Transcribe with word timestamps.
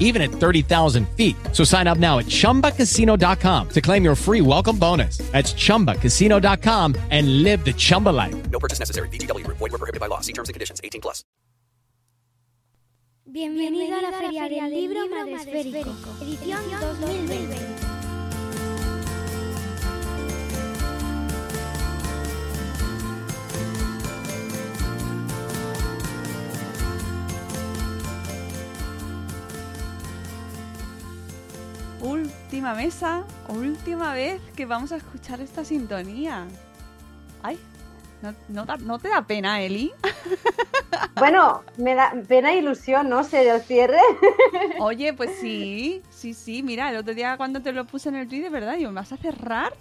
even 0.00 0.22
at 0.22 0.30
30,000 0.30 1.06
feet. 1.10 1.36
So 1.52 1.62
sign 1.62 1.86
up 1.86 1.98
now 1.98 2.18
at 2.18 2.26
ChumbaCasino.com 2.26 3.68
to 3.68 3.80
claim 3.80 4.02
your 4.02 4.16
free 4.16 4.40
welcome 4.40 4.78
bonus. 4.78 5.18
That's 5.32 5.52
ChumbaCasino.com 5.52 6.96
and 7.10 7.42
live 7.42 7.64
the 7.64 7.74
Chumba 7.74 8.10
life. 8.10 8.34
No 8.50 8.58
purchase 8.58 8.80
necessary. 8.80 9.08
VGW. 9.10 9.46
Void 9.46 9.60
were 9.60 9.68
prohibited 9.78 10.00
by 10.00 10.06
law. 10.06 10.20
See 10.20 10.32
terms 10.32 10.48
and 10.48 10.54
conditions. 10.54 10.80
18 10.82 11.02
plus. 11.02 11.22
Bienvenido 13.36 13.98
a 13.98 14.00
la 14.00 14.12
Feria 14.12 14.48
del 14.48 14.70
Libro 14.70 15.00
Madresférico, 15.10 15.90
edición 16.22 16.62
2020. 16.80 17.75
Última 32.56 32.72
mesa, 32.74 33.24
última 33.50 34.14
vez 34.14 34.40
que 34.56 34.64
vamos 34.64 34.90
a 34.90 34.96
escuchar 34.96 35.42
esta 35.42 35.62
sintonía. 35.62 36.46
Ay, 37.42 37.58
¿no, 38.22 38.34
no 38.48 38.64
da- 38.64 38.78
no 38.78 38.98
te 38.98 39.10
da 39.10 39.20
pena, 39.26 39.60
Eli? 39.60 39.92
Bueno, 41.16 41.64
me 41.76 41.94
da 41.94 42.14
pena 42.26 42.54
e 42.54 42.58
ilusión, 42.60 43.10
¿no? 43.10 43.24
Ser 43.24 43.46
el 43.48 43.60
cierre. 43.60 43.98
Oye, 44.80 45.12
pues 45.12 45.32
sí, 45.38 46.00
sí, 46.08 46.32
sí. 46.32 46.62
Mira, 46.62 46.88
el 46.90 46.96
otro 46.96 47.12
día 47.12 47.36
cuando 47.36 47.60
te 47.60 47.72
lo 47.72 47.84
puse 47.84 48.08
en 48.08 48.14
el 48.16 48.26
Twitter, 48.26 48.50
¿verdad? 48.50 48.76
Digo, 48.78 48.90
¿vas 48.90 49.12
a 49.12 49.18
cerrar? 49.18 49.74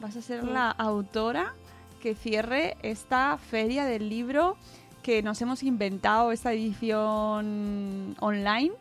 ¿Vas 0.00 0.16
a 0.16 0.20
ser 0.22 0.42
la 0.42 0.70
autora 0.72 1.54
que 2.02 2.16
cierre 2.16 2.76
esta 2.82 3.38
feria 3.38 3.84
del 3.84 4.08
libro 4.08 4.56
que 5.04 5.22
nos 5.22 5.40
hemos 5.40 5.62
inventado, 5.62 6.32
esta 6.32 6.52
edición 6.52 8.16
online? 8.18 8.72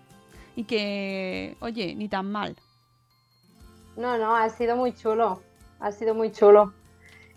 Y 0.56 0.64
que, 0.64 1.56
oye, 1.60 1.94
ni 1.94 2.10
tan 2.10 2.32
mal. 2.32 2.56
No, 3.98 4.16
no, 4.20 4.36
ha 4.36 4.48
sido 4.50 4.76
muy 4.76 4.94
chulo. 4.94 5.42
Ha 5.80 5.92
sido 5.92 6.14
muy 6.14 6.32
chulo. 6.32 6.72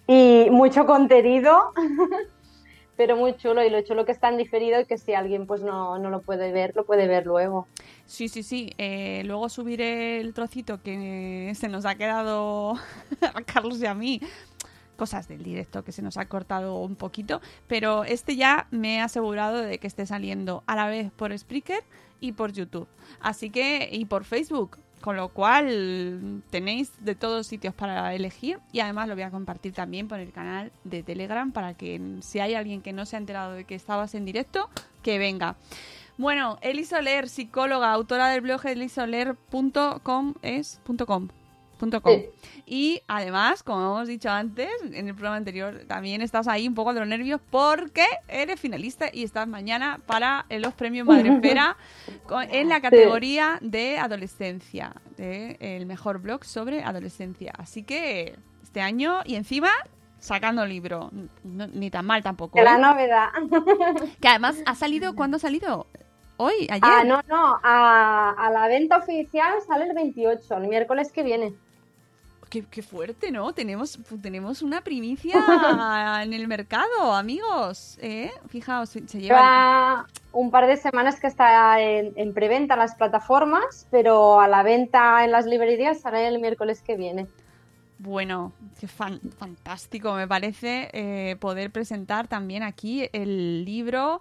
Y 0.06 0.48
mucho 0.50 0.84
contenido, 0.84 1.72
pero 2.96 3.16
muy 3.16 3.34
chulo. 3.36 3.64
Y 3.64 3.70
lo 3.70 3.80
chulo 3.80 4.04
que 4.04 4.12
está 4.12 4.28
en 4.28 4.36
diferido 4.36 4.78
y 4.78 4.84
que 4.84 4.98
si 4.98 5.14
alguien 5.14 5.46
pues 5.46 5.62
no, 5.62 5.98
no 5.98 6.10
lo 6.10 6.20
puede 6.20 6.52
ver, 6.52 6.76
lo 6.76 6.84
puede 6.84 7.08
ver 7.08 7.24
luego. 7.26 7.66
Sí, 8.04 8.28
sí, 8.28 8.42
sí. 8.42 8.72
Eh, 8.76 9.22
luego 9.24 9.48
subiré 9.48 10.20
el 10.20 10.34
trocito 10.34 10.82
que 10.82 11.50
se 11.56 11.68
nos 11.68 11.86
ha 11.86 11.94
quedado 11.94 12.74
a 13.34 13.42
Carlos 13.42 13.80
y 13.80 13.86
a 13.86 13.94
mí. 13.94 14.20
Cosas 14.98 15.28
del 15.28 15.42
directo 15.42 15.82
que 15.82 15.92
se 15.92 16.02
nos 16.02 16.18
ha 16.18 16.26
cortado 16.26 16.78
un 16.80 16.94
poquito. 16.94 17.40
Pero 17.68 18.04
este 18.04 18.36
ya 18.36 18.66
me 18.70 18.96
he 18.96 19.00
asegurado 19.00 19.56
de 19.62 19.78
que 19.78 19.86
esté 19.86 20.04
saliendo 20.04 20.62
a 20.66 20.76
la 20.76 20.88
vez 20.88 21.10
por 21.10 21.36
Spreaker 21.36 21.82
y 22.20 22.32
por 22.32 22.52
YouTube. 22.52 22.86
Así 23.18 23.48
que, 23.48 23.88
y 23.90 24.04
por 24.04 24.24
Facebook. 24.24 24.76
Con 25.00 25.16
lo 25.16 25.28
cual 25.30 26.42
tenéis 26.50 26.92
de 27.02 27.14
todos 27.14 27.46
sitios 27.46 27.74
para 27.74 28.14
elegir. 28.14 28.58
Y 28.72 28.80
además 28.80 29.08
lo 29.08 29.14
voy 29.14 29.22
a 29.22 29.30
compartir 29.30 29.72
también 29.72 30.08
por 30.08 30.20
el 30.20 30.32
canal 30.32 30.72
de 30.84 31.02
Telegram 31.02 31.52
para 31.52 31.74
que 31.74 32.18
si 32.20 32.38
hay 32.40 32.54
alguien 32.54 32.82
que 32.82 32.92
no 32.92 33.06
se 33.06 33.16
ha 33.16 33.18
enterado 33.18 33.54
de 33.54 33.64
que 33.64 33.74
estabas 33.74 34.14
en 34.14 34.24
directo, 34.24 34.68
que 35.02 35.18
venga. 35.18 35.56
Bueno, 36.18 36.58
Eli 36.60 36.84
Soler, 36.84 37.30
psicóloga, 37.30 37.92
autora 37.92 38.28
del 38.28 38.42
blog 38.42 38.66
elisoler.com 38.66 40.34
es 40.42 40.80
.com. 41.06 41.28
Sí. 42.10 42.28
Y 42.66 43.02
además, 43.08 43.62
como 43.62 43.80
hemos 43.96 44.06
dicho 44.08 44.28
antes, 44.30 44.68
en 44.92 45.08
el 45.08 45.14
programa 45.14 45.36
anterior, 45.36 45.80
también 45.88 46.20
estás 46.22 46.46
ahí 46.46 46.68
un 46.68 46.74
poco 46.74 46.92
de 46.94 47.00
los 47.00 47.08
nervios 47.08 47.40
porque 47.50 48.04
eres 48.28 48.60
finalista 48.60 49.06
y 49.12 49.24
estás 49.24 49.48
mañana 49.48 50.00
para 50.06 50.46
los 50.50 50.72
premios 50.74 51.06
Madrefera 51.06 51.76
con- 52.26 52.48
en 52.50 52.68
la 52.68 52.80
categoría 52.80 53.58
de 53.60 53.98
adolescencia, 53.98 54.92
de 55.16 55.56
el 55.60 55.86
mejor 55.86 56.20
blog 56.20 56.44
sobre 56.44 56.82
adolescencia. 56.84 57.52
Así 57.58 57.82
que 57.82 58.36
este 58.62 58.80
año 58.80 59.20
y 59.24 59.34
encima 59.34 59.70
sacando 60.18 60.66
libro, 60.66 61.10
No- 61.42 61.66
ni 61.66 61.90
tan 61.90 62.04
mal 62.06 62.22
tampoco. 62.22 62.56
Que 62.58 62.62
la 62.62 62.76
¿eh? 62.76 62.78
novedad. 62.78 63.28
Que 64.20 64.28
además 64.28 64.62
ha 64.66 64.74
salido, 64.74 65.14
¿cuándo 65.16 65.38
ha 65.38 65.40
salido? 65.40 65.86
Hoy, 66.36 66.66
ayer. 66.70 66.80
Ah, 66.82 67.04
no, 67.04 67.20
no. 67.28 67.58
A, 67.62 68.30
a 68.38 68.50
la 68.50 68.66
venta 68.68 68.98
oficial 68.98 69.54
sale 69.66 69.84
el 69.86 69.94
28, 69.94 70.56
el 70.56 70.68
miércoles 70.68 71.10
que 71.12 71.22
viene. 71.22 71.52
Qué, 72.50 72.64
qué 72.64 72.82
fuerte, 72.82 73.30
¿no? 73.30 73.52
Tenemos, 73.52 73.96
tenemos 74.20 74.60
una 74.60 74.80
primicia 74.82 75.36
en 76.24 76.32
el 76.32 76.48
mercado, 76.48 77.14
amigos. 77.14 77.96
¿eh? 78.02 78.32
Fijaos, 78.48 78.88
se, 78.90 79.00
lleva... 79.02 79.20
Lleva 79.20 80.06
un 80.32 80.50
par 80.50 80.66
de 80.66 80.76
semanas 80.76 81.20
que 81.20 81.28
está 81.28 81.80
en, 81.80 82.12
en 82.16 82.34
preventa 82.34 82.74
en 82.74 82.80
las 82.80 82.96
plataformas, 82.96 83.86
pero 83.92 84.40
a 84.40 84.48
la 84.48 84.64
venta 84.64 85.24
en 85.24 85.30
las 85.30 85.46
librerías 85.46 86.00
sale 86.00 86.26
el 86.26 86.40
miércoles 86.40 86.82
que 86.82 86.96
viene. 86.96 87.28
Bueno, 87.98 88.52
qué 88.80 88.88
fan- 88.88 89.20
fantástico 89.38 90.14
me 90.14 90.26
parece 90.26 90.88
eh, 90.92 91.36
poder 91.36 91.70
presentar 91.70 92.26
también 92.28 92.62
aquí 92.64 93.08
el 93.12 93.64
libro 93.64 94.20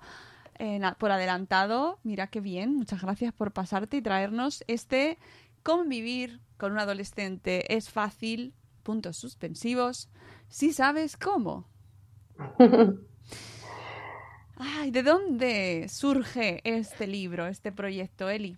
a- 0.60 0.94
por 0.96 1.12
adelantado. 1.12 1.98
Mira 2.04 2.28
qué 2.28 2.42
bien, 2.42 2.76
muchas 2.76 3.02
gracias 3.02 3.34
por 3.34 3.52
pasarte 3.54 3.98
y 3.98 4.02
traernos 4.04 4.64
este 4.68 5.18
Convivir 5.64 6.40
con 6.60 6.74
un 6.74 6.80
adolescente 6.80 7.74
es 7.76 7.90
fácil, 7.90 8.54
puntos 8.84 9.18
suspensivos, 9.18 10.10
si 10.50 10.74
sabes 10.74 11.18
cómo. 11.18 11.66
Ay, 14.58 14.92
¿de 14.92 15.04
dónde 15.04 15.88
surge 15.88 16.60
este 16.66 17.08
libro, 17.08 17.48
este 17.48 17.72
proyecto, 17.72 18.30
Eli? 18.30 18.58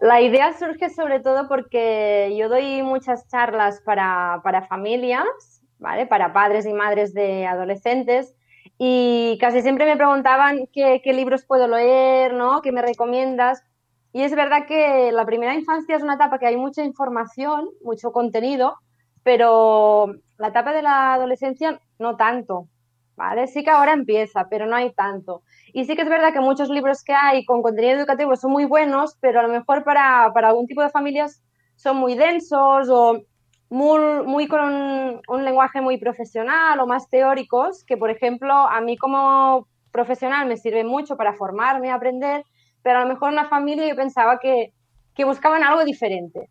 La 0.00 0.20
idea 0.20 0.52
surge 0.56 0.88
sobre 0.90 1.18
todo 1.20 1.48
porque 1.48 2.34
yo 2.38 2.48
doy 2.48 2.82
muchas 2.82 3.26
charlas 3.28 3.80
para, 3.80 4.40
para 4.44 4.66
familias, 4.66 5.26
¿vale? 5.78 6.06
Para 6.06 6.32
padres 6.32 6.64
y 6.64 6.72
madres 6.72 7.12
de 7.12 7.46
adolescentes 7.46 8.34
y 8.78 9.36
casi 9.40 9.62
siempre 9.62 9.84
me 9.86 9.96
preguntaban 9.96 10.68
qué, 10.72 11.00
qué 11.02 11.12
libros 11.12 11.44
puedo 11.44 11.66
leer, 11.66 12.34
¿no? 12.34 12.60
¿Qué 12.62 12.70
me 12.70 12.82
recomiendas? 12.82 13.64
Y 14.14 14.22
es 14.22 14.32
verdad 14.32 14.64
que 14.68 15.10
la 15.10 15.26
primera 15.26 15.54
infancia 15.54 15.96
es 15.96 16.02
una 16.04 16.14
etapa 16.14 16.38
que 16.38 16.46
hay 16.46 16.56
mucha 16.56 16.84
información, 16.84 17.68
mucho 17.82 18.12
contenido, 18.12 18.76
pero 19.24 20.06
la 20.38 20.48
etapa 20.48 20.72
de 20.72 20.82
la 20.82 21.14
adolescencia 21.14 21.80
no 21.98 22.16
tanto, 22.16 22.68
¿vale? 23.16 23.48
Sí 23.48 23.64
que 23.64 23.70
ahora 23.70 23.92
empieza, 23.92 24.46
pero 24.48 24.66
no 24.66 24.76
hay 24.76 24.92
tanto. 24.92 25.42
Y 25.72 25.84
sí 25.84 25.96
que 25.96 26.02
es 26.02 26.08
verdad 26.08 26.32
que 26.32 26.38
muchos 26.38 26.68
libros 26.68 27.02
que 27.02 27.12
hay 27.12 27.44
con 27.44 27.60
contenido 27.60 27.98
educativo 27.98 28.36
son 28.36 28.52
muy 28.52 28.66
buenos, 28.66 29.18
pero 29.20 29.40
a 29.40 29.42
lo 29.42 29.48
mejor 29.48 29.82
para, 29.82 30.30
para 30.32 30.50
algún 30.50 30.68
tipo 30.68 30.80
de 30.80 30.90
familias 30.90 31.42
son 31.74 31.96
muy 31.96 32.14
densos 32.14 32.88
o 32.88 33.20
muy, 33.68 34.46
con 34.46 34.60
un, 34.60 35.22
un 35.26 35.44
lenguaje 35.44 35.80
muy 35.80 35.98
profesional 35.98 36.78
o 36.78 36.86
más 36.86 37.10
teóricos, 37.10 37.82
que 37.82 37.96
por 37.96 38.10
ejemplo 38.10 38.52
a 38.54 38.80
mí 38.80 38.96
como 38.96 39.66
profesional 39.90 40.46
me 40.46 40.56
sirve 40.56 40.84
mucho 40.84 41.16
para 41.16 41.34
formarme, 41.34 41.90
aprender, 41.90 42.44
pero 42.84 42.98
a 42.98 43.02
lo 43.02 43.08
mejor 43.08 43.32
una 43.32 43.48
familia 43.48 43.88
yo 43.88 43.96
pensaba 43.96 44.38
que, 44.38 44.72
buscaban 45.24 45.64
algo 45.64 45.84
diferente. 45.84 46.48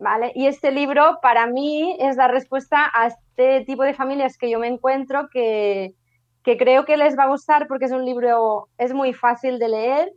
¿Vale? 0.00 0.30
Y 0.34 0.46
este 0.46 0.70
libro 0.70 1.18
para 1.22 1.46
mí 1.48 1.96
es 1.98 2.16
la 2.16 2.28
respuesta 2.28 2.88
a 2.94 3.08
este 3.08 3.64
tipo 3.64 3.82
de 3.82 3.94
familias 3.94 4.38
que 4.38 4.48
yo 4.48 4.60
me 4.60 4.68
encuentro 4.68 5.28
que, 5.32 5.92
que 6.44 6.56
creo 6.56 6.84
que 6.84 6.96
les 6.96 7.18
va 7.18 7.24
a 7.24 7.28
gustar 7.28 7.66
porque 7.66 7.86
es 7.86 7.92
un 7.92 8.04
libro, 8.04 8.68
es 8.78 8.94
muy 8.94 9.12
fácil 9.12 9.58
de 9.58 9.68
leer, 9.68 10.12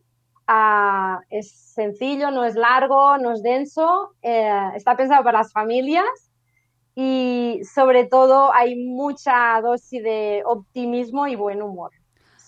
ah, 0.46 1.20
es 1.32 1.52
sencillo, 1.74 2.30
no 2.30 2.46
es 2.46 2.54
largo, 2.54 3.18
no 3.18 3.32
es 3.32 3.42
denso, 3.42 4.14
eh, 4.22 4.70
está 4.76 4.96
pensado 4.96 5.24
para 5.24 5.40
las 5.40 5.52
familias 5.52 6.32
y 6.94 7.62
sobre 7.64 8.06
todo 8.06 8.54
hay 8.54 8.76
mucha 8.76 9.60
dosis 9.62 10.04
de 10.04 10.44
optimismo 10.46 11.26
y 11.26 11.36
buen 11.36 11.64
humor. 11.64 11.92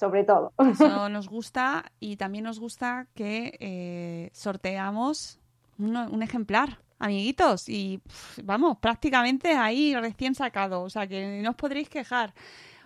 Sobre 0.04 0.26
todo. 0.26 0.52
Eso 0.58 1.08
nos 1.10 1.30
gusta 1.30 1.86
y 2.02 2.18
también 2.18 2.44
nos 2.44 2.60
gusta 2.60 3.08
que 3.16 3.56
eh, 3.62 4.30
sorteamos 4.34 5.40
un 5.80 6.22
ejemplar, 6.22 6.80
amiguitos, 7.00 7.70
y 7.70 8.02
vamos, 8.44 8.80
prácticamente 8.80 9.54
ahí 9.54 9.96
recién 9.96 10.36
sacado, 10.36 10.82
o 10.82 10.90
sea 10.90 11.08
que 11.08 11.42
no 11.42 11.52
os 11.52 11.56
podréis 11.56 11.88
quejar. 11.88 12.34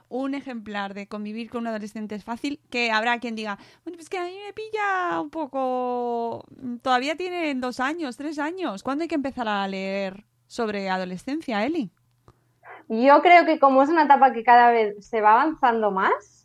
Un 0.10 0.36
ejemplar 0.36 0.94
de 0.94 1.08
convivir 1.08 1.50
con 1.50 1.62
un 1.62 1.68
adolescente 1.68 2.14
es 2.14 2.24
fácil, 2.24 2.60
que 2.70 2.92
habrá 2.92 3.20
quien 3.20 3.36
diga, 3.36 3.58
bueno, 3.84 3.98
pues 3.98 4.10
que 4.10 4.20
a 4.20 4.24
mí 4.24 4.38
me 4.46 4.54
pilla 4.54 5.20
un 5.20 5.32
poco, 5.32 6.46
todavía 6.84 7.18
tienen 7.18 7.60
dos 7.60 7.80
años, 7.80 8.16
tres 8.16 8.38
años, 8.38 8.84
¿cuándo 8.84 9.02
hay 9.02 9.08
que 9.08 9.16
empezar 9.16 9.48
a 9.48 9.68
leer 9.68 10.24
sobre 10.46 10.90
adolescencia, 10.90 11.66
Eli? 11.66 11.90
Yo 12.90 13.22
creo 13.22 13.46
que 13.46 13.60
como 13.60 13.82
es 13.82 13.90
una 13.90 14.04
etapa 14.04 14.32
que 14.32 14.44
cada 14.44 14.70
vez 14.70 15.06
se 15.06 15.20
va 15.20 15.34
avanzando 15.34 15.92
más, 15.92 16.37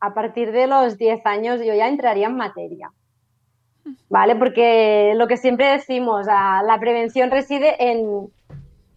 a 0.00 0.14
partir 0.14 0.52
de 0.52 0.66
los 0.66 0.98
10 0.98 1.24
años 1.26 1.60
yo 1.60 1.74
ya 1.74 1.88
entraría 1.88 2.26
en 2.26 2.36
materia. 2.36 2.92
¿Vale? 4.08 4.34
Porque 4.34 5.12
lo 5.16 5.28
que 5.28 5.36
siempre 5.36 5.66
decimos, 5.66 6.26
ah, 6.28 6.62
la 6.64 6.78
prevención 6.80 7.30
reside 7.30 7.90
en 7.90 8.28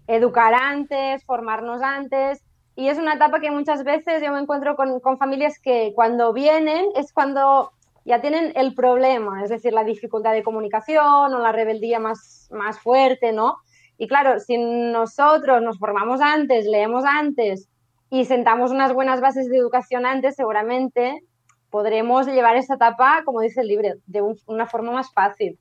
educar 0.07 0.53
antes, 0.53 1.23
formarnos 1.23 1.81
antes. 1.83 2.43
Y 2.75 2.89
es 2.89 2.97
una 2.97 3.13
etapa 3.13 3.39
que 3.39 3.51
muchas 3.51 3.83
veces 3.83 4.23
yo 4.23 4.31
me 4.31 4.39
encuentro 4.39 4.75
con, 4.75 4.99
con 4.99 5.17
familias 5.17 5.59
que 5.59 5.91
cuando 5.93 6.33
vienen 6.33 6.85
es 6.95 7.13
cuando 7.13 7.71
ya 8.05 8.21
tienen 8.21 8.53
el 8.55 8.73
problema, 8.73 9.43
es 9.43 9.49
decir, 9.49 9.73
la 9.73 9.83
dificultad 9.83 10.31
de 10.31 10.41
comunicación 10.41 11.33
o 11.33 11.39
la 11.39 11.51
rebeldía 11.51 11.99
más, 11.99 12.49
más 12.51 12.79
fuerte, 12.79 13.31
¿no? 13.33 13.57
Y 13.97 14.07
claro, 14.07 14.39
si 14.39 14.57
nosotros 14.57 15.61
nos 15.61 15.77
formamos 15.77 16.21
antes, 16.21 16.65
leemos 16.65 17.03
antes 17.05 17.69
y 18.09 18.25
sentamos 18.25 18.71
unas 18.71 18.93
buenas 18.93 19.21
bases 19.21 19.49
de 19.49 19.57
educación 19.57 20.05
antes, 20.05 20.35
seguramente 20.35 21.23
podremos 21.69 22.25
llevar 22.27 22.55
esta 22.55 22.75
etapa, 22.75 23.21
como 23.25 23.41
dice 23.41 23.61
el 23.61 23.67
libro, 23.67 23.89
de 24.07 24.21
un- 24.21 24.37
una 24.47 24.65
forma 24.65 24.91
más 24.91 25.11
fácil. 25.13 25.59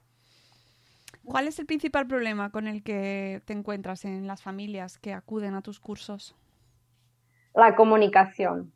¿Cuál 1.24 1.46
es 1.46 1.58
el 1.58 1.66
principal 1.66 2.06
problema 2.06 2.50
con 2.50 2.66
el 2.66 2.82
que 2.82 3.42
te 3.44 3.52
encuentras 3.52 4.06
en 4.06 4.26
las 4.26 4.42
familias 4.42 4.98
que 4.98 5.12
acuden 5.12 5.54
a 5.54 5.60
tus 5.60 5.78
cursos? 5.78 6.34
La 7.54 7.76
comunicación. 7.76 8.72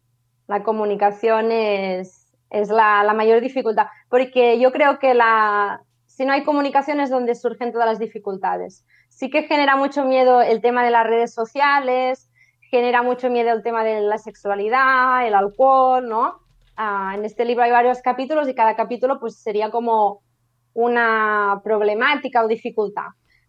La 0.49 0.63
comunicación 0.63 1.51
es, 1.51 2.31
es 2.51 2.69
la, 2.69 3.05
la 3.05 3.15
mayor 3.15 3.41
dificultad, 3.41 3.87
porque 4.11 4.61
yo 4.61 4.71
creo 4.73 4.99
que 4.99 5.15
la, 5.15 5.81
si 6.07 6.27
no 6.27 6.35
hay 6.35 6.45
comunicación 6.45 7.01
es 7.01 7.09
donde 7.09 7.35
surgen 7.35 7.73
todas 7.73 7.89
las 7.89 7.99
dificultades. 7.99 8.85
Sí 9.09 9.31
que 9.31 9.45
genera 9.45 9.77
mucho 9.77 10.05
miedo 10.05 10.43
el 10.43 10.61
tema 10.61 10.85
de 10.85 10.91
las 10.91 11.07
redes 11.07 11.33
sociales, 11.33 12.29
genera 12.73 13.03
mucho 13.03 13.29
miedo 13.29 13.53
el 13.53 13.63
tema 13.63 13.85
de 13.85 14.01
la 14.01 14.17
sexualidad, 14.17 15.27
el 15.27 15.35
alcohol, 15.35 16.09
¿no? 16.09 16.39
Ah, 16.75 17.13
en 17.15 17.27
este 17.27 17.45
libro 17.45 17.65
hay 17.65 17.71
varios 17.71 18.01
capítulos 18.01 18.49
y 18.49 18.55
cada 18.55 18.77
capítulo 18.77 19.21
pues 19.21 19.43
sería 19.43 19.71
como 19.71 20.23
una 20.73 21.61
problemática 21.63 22.43
o 22.43 22.49
dificultad. 22.49 23.09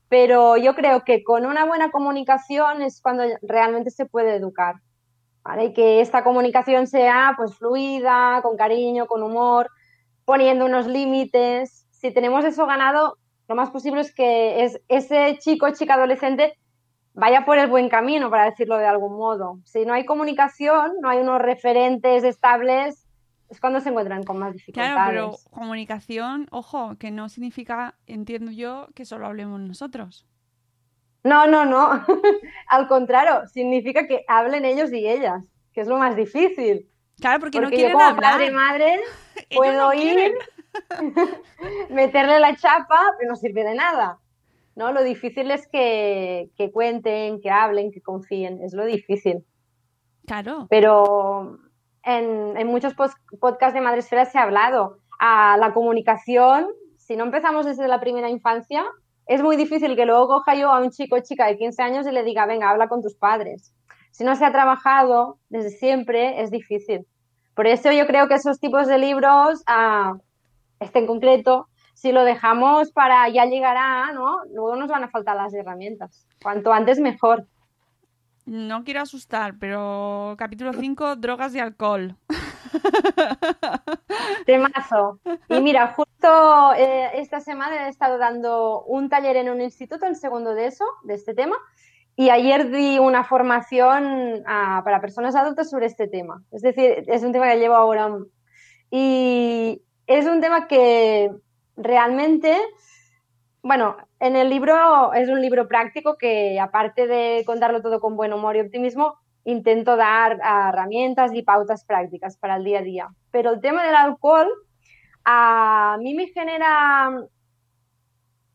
Pero 0.09 0.57
yo 0.57 0.75
creo 0.75 1.05
que 1.05 1.23
con 1.23 1.45
una 1.45 1.63
buena 1.63 1.89
comunicación 1.89 2.81
es 2.81 3.01
cuando 3.01 3.23
realmente 3.41 3.91
se 3.91 4.05
puede 4.05 4.35
educar. 4.35 4.75
¿vale? 5.41 5.67
Y 5.67 5.73
que 5.73 6.01
esta 6.01 6.25
comunicación 6.25 6.87
sea 6.87 7.33
pues 7.37 7.55
fluida, 7.55 8.41
con 8.43 8.57
cariño, 8.57 9.07
con 9.07 9.23
humor, 9.23 9.69
poniendo 10.25 10.65
unos 10.65 10.85
límites. 10.85 11.87
Si 11.91 12.11
tenemos 12.11 12.43
eso 12.43 12.65
ganado, 12.65 13.17
lo 13.47 13.55
más 13.55 13.69
posible 13.69 14.01
es 14.01 14.13
que 14.13 14.65
es, 14.65 14.81
ese 14.89 15.37
chico 15.39 15.69
chica 15.69 15.93
adolescente 15.93 16.57
vaya 17.13 17.45
por 17.45 17.57
el 17.57 17.67
buen 17.67 17.89
camino, 17.89 18.29
para 18.29 18.45
decirlo 18.45 18.77
de 18.77 18.87
algún 18.87 19.17
modo. 19.17 19.59
Si 19.65 19.85
no 19.85 19.93
hay 19.93 20.05
comunicación, 20.05 20.93
no 21.01 21.09
hay 21.09 21.19
unos 21.19 21.41
referentes 21.41 22.23
estables, 22.23 23.07
es 23.49 23.59
cuando 23.59 23.79
se 23.79 23.89
encuentran 23.89 24.23
con 24.23 24.39
más 24.39 24.53
dificultades. 24.53 24.93
Claro, 24.93 25.11
pero 25.11 25.37
comunicación, 25.51 26.47
ojo, 26.51 26.95
que 26.97 27.11
no 27.11 27.29
significa, 27.29 27.95
entiendo 28.07 28.51
yo, 28.51 28.87
que 28.95 29.05
solo 29.05 29.27
hablemos 29.27 29.59
nosotros. 29.59 30.25
No, 31.23 31.47
no, 31.47 31.65
no. 31.65 32.03
Al 32.67 32.87
contrario, 32.87 33.47
significa 33.47 34.07
que 34.07 34.25
hablen 34.27 34.65
ellos 34.65 34.91
y 34.91 35.07
ellas, 35.07 35.45
que 35.73 35.81
es 35.81 35.87
lo 35.87 35.97
más 35.97 36.15
difícil. 36.15 36.89
Claro, 37.19 37.39
porque, 37.39 37.61
no 37.61 37.69
quieren 37.69 37.91
yo 37.91 37.93
como 37.93 38.05
hablar. 38.05 38.33
padre 38.33 38.47
y 38.47 38.51
madre 38.51 38.99
puedo 39.55 39.93
no 39.93 39.93
ir, 39.93 40.33
meterle 41.89 42.39
la 42.39 42.55
chapa, 42.55 43.13
pero 43.17 43.31
no 43.31 43.35
sirve 43.35 43.63
de 43.63 43.75
nada. 43.75 44.17
¿No? 44.75 44.91
Lo 44.91 45.03
difícil 45.03 45.51
es 45.51 45.67
que, 45.67 46.49
que 46.57 46.71
cuenten, 46.71 47.41
que 47.41 47.49
hablen, 47.49 47.91
que 47.91 48.01
confíen. 48.01 48.61
Es 48.63 48.73
lo 48.73 48.85
difícil. 48.85 49.45
Claro. 50.25 50.67
Pero 50.69 51.59
en, 52.03 52.57
en 52.57 52.67
muchos 52.67 52.93
podcasts 52.93 53.73
de 53.73 53.81
Madresfera 53.81 54.25
se 54.25 54.37
ha 54.37 54.43
hablado 54.43 54.97
a 55.19 55.57
la 55.57 55.73
comunicación. 55.73 56.67
Si 56.97 57.15
no 57.15 57.25
empezamos 57.25 57.65
desde 57.65 57.87
la 57.87 57.99
primera 57.99 58.29
infancia, 58.29 58.85
es 59.25 59.41
muy 59.41 59.55
difícil 59.55 59.95
que 59.95 60.05
luego 60.05 60.27
coja 60.27 60.55
yo 60.55 60.69
a 60.69 60.79
un 60.79 60.91
chico 60.91 61.15
o 61.15 61.19
chica 61.19 61.47
de 61.47 61.57
15 61.57 61.81
años 61.81 62.07
y 62.07 62.11
le 62.11 62.23
diga, 62.23 62.45
venga, 62.45 62.69
habla 62.69 62.87
con 62.87 63.01
tus 63.01 63.15
padres. 63.15 63.73
Si 64.11 64.23
no 64.23 64.35
se 64.35 64.45
ha 64.45 64.51
trabajado 64.51 65.39
desde 65.49 65.69
siempre, 65.69 66.41
es 66.41 66.51
difícil. 66.51 67.05
Por 67.55 67.67
eso 67.67 67.91
yo 67.91 68.05
creo 68.07 68.27
que 68.27 68.35
esos 68.35 68.59
tipos 68.59 68.87
de 68.87 68.97
libros, 68.97 69.63
ah, 69.67 70.17
este 70.79 70.99
en 70.99 71.07
concreto, 71.07 71.67
si 72.03 72.11
lo 72.11 72.25
dejamos 72.25 72.91
para 72.91 73.29
ya 73.29 73.45
llegará, 73.45 74.11
¿no? 74.11 74.39
Luego 74.53 74.75
nos 74.75 74.89
van 74.89 75.05
a 75.05 75.07
faltar 75.07 75.37
las 75.37 75.53
herramientas. 75.53 76.27
Cuanto 76.41 76.73
antes 76.73 76.99
mejor. 76.99 77.47
No 78.45 78.83
quiero 78.83 78.99
asustar, 78.99 79.53
pero 79.57 80.35
capítulo 80.37 80.73
5, 80.73 81.15
drogas 81.15 81.55
y 81.55 81.61
alcohol. 81.61 82.17
Temazo. 84.45 85.21
Y 85.47 85.61
mira, 85.61 85.93
justo 85.95 86.73
eh, 86.75 87.21
esta 87.21 87.39
semana 87.39 87.85
he 87.85 87.89
estado 87.89 88.17
dando 88.17 88.83
un 88.83 89.07
taller 89.07 89.37
en 89.37 89.49
un 89.49 89.61
instituto, 89.61 90.05
el 90.05 90.17
segundo 90.17 90.53
de 90.53 90.65
eso, 90.65 90.83
de 91.05 91.13
este 91.13 91.33
tema, 91.33 91.55
y 92.17 92.31
ayer 92.31 92.69
di 92.69 92.99
una 92.99 93.23
formación 93.23 94.43
ah, 94.45 94.81
para 94.83 94.99
personas 94.99 95.37
adultas 95.37 95.69
sobre 95.69 95.85
este 95.85 96.09
tema. 96.09 96.43
Es 96.51 96.63
decir, 96.63 97.05
es 97.07 97.23
un 97.23 97.31
tema 97.31 97.49
que 97.49 97.59
llevo 97.59 97.75
ahora. 97.75 98.09
Y 98.91 99.81
es 100.05 100.25
un 100.25 100.41
tema 100.41 100.67
que 100.67 101.31
realmente, 101.75 102.57
bueno, 103.61 103.97
en 104.19 104.35
el 104.35 104.49
libro 104.49 105.13
es 105.13 105.29
un 105.29 105.41
libro 105.41 105.67
práctico 105.67 106.17
que 106.17 106.59
aparte 106.59 107.07
de 107.07 107.43
contarlo 107.45 107.81
todo 107.81 107.99
con 107.99 108.15
buen 108.15 108.33
humor 108.33 108.55
y 108.55 108.61
optimismo, 108.61 109.17
intento 109.45 109.97
dar 109.97 110.39
herramientas 110.41 111.33
y 111.33 111.43
pautas 111.43 111.85
prácticas 111.85 112.37
para 112.37 112.55
el 112.57 112.63
día 112.63 112.79
a 112.79 112.83
día. 112.83 113.07
Pero 113.31 113.51
el 113.51 113.61
tema 113.61 113.83
del 113.83 113.95
alcohol 113.95 114.49
a 115.25 115.97
mí 115.99 116.13
me 116.13 116.27
genera 116.27 117.11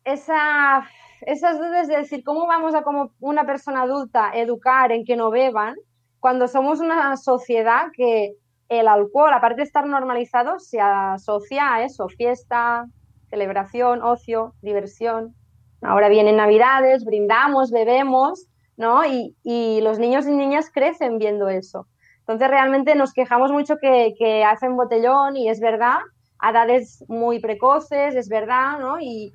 esa, 0.04 0.87
esas 1.23 1.59
dudas 1.59 1.88
de 1.88 1.99
decir 1.99 2.25
cómo 2.25 2.47
vamos 2.47 2.75
a 2.75 2.83
como 2.83 3.12
una 3.21 3.45
persona 3.45 3.83
adulta 3.83 4.31
educar 4.35 4.92
en 4.92 5.04
que 5.04 5.16
no 5.16 5.31
beban 5.31 5.76
cuando 6.21 6.49
somos 6.49 6.81
una 6.81 7.16
sociedad 7.16 7.87
que 7.92 8.35
el 8.69 8.88
alcohol, 8.88 9.33
aparte 9.33 9.59
de 9.59 9.62
estar 9.62 9.87
normalizado, 9.87 10.59
se 10.59 10.81
asocia 10.81 11.75
a 11.75 11.83
eso, 11.85 12.09
fiesta, 12.09 12.87
celebración, 13.28 14.02
ocio, 14.02 14.54
diversión. 14.62 15.35
Ahora 15.82 16.08
vienen 16.08 16.37
navidades, 16.37 17.04
brindamos, 17.04 17.70
bebemos, 17.70 18.47
¿no? 18.76 19.02
Y, 19.04 19.80
los 19.82 19.99
niños 19.99 20.26
y 20.26 20.32
niñas 20.32 20.70
crecen 20.73 21.18
viendo 21.18 21.49
eso. 21.49 21.87
Entonces 22.20 22.49
realmente 22.49 22.94
nos 22.94 23.12
quejamos 23.12 23.52
mucho 23.52 23.76
que, 23.80 24.14
que 24.18 24.44
hacen 24.44 24.76
botellón 24.76 25.37
y 25.37 25.49
es 25.49 25.61
verdad, 25.61 25.99
a 26.38 26.50
edades 26.50 27.04
muy 27.08 27.40
precoces, 27.40 28.14
es 28.14 28.28
verdad, 28.28 28.78
¿no? 28.78 29.00
Y 29.00 29.32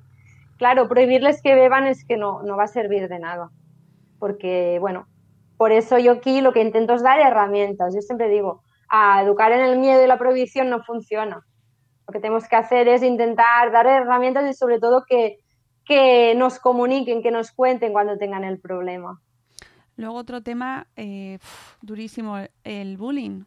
claro, 0.58 0.88
prohibirles 0.88 1.42
que 1.42 1.54
beban 1.54 1.86
es 1.86 2.04
que 2.04 2.16
no, 2.16 2.42
no 2.42 2.56
va 2.56 2.64
a 2.64 2.68
servir 2.68 3.08
de 3.08 3.18
nada. 3.18 3.50
Porque, 4.18 4.78
bueno, 4.80 5.06
por 5.56 5.72
eso 5.72 5.98
yo 5.98 6.12
aquí 6.12 6.40
lo 6.40 6.52
que 6.52 6.62
intento 6.62 6.94
es 6.94 7.02
dar 7.02 7.20
herramientas. 7.20 7.94
Yo 7.94 8.00
siempre 8.00 8.28
digo, 8.28 8.62
a 8.88 9.22
educar 9.22 9.52
en 9.52 9.60
el 9.60 9.78
miedo 9.78 10.02
y 10.02 10.06
la 10.06 10.18
prohibición 10.18 10.70
no 10.70 10.82
funciona. 10.82 11.44
Lo 12.06 12.12
que 12.12 12.20
tenemos 12.20 12.48
que 12.48 12.56
hacer 12.56 12.88
es 12.88 13.02
intentar 13.02 13.72
dar 13.72 13.86
herramientas 13.86 14.48
y 14.48 14.54
sobre 14.54 14.78
todo 14.78 15.04
que, 15.08 15.38
que 15.84 16.34
nos 16.34 16.58
comuniquen, 16.58 17.22
que 17.22 17.30
nos 17.30 17.52
cuenten 17.52 17.92
cuando 17.92 18.18
tengan 18.18 18.44
el 18.44 18.60
problema. 18.60 19.20
Luego 19.96 20.16
otro 20.16 20.42
tema 20.42 20.86
eh, 20.96 21.38
durísimo, 21.80 22.38
el 22.64 22.96
bullying. 22.96 23.44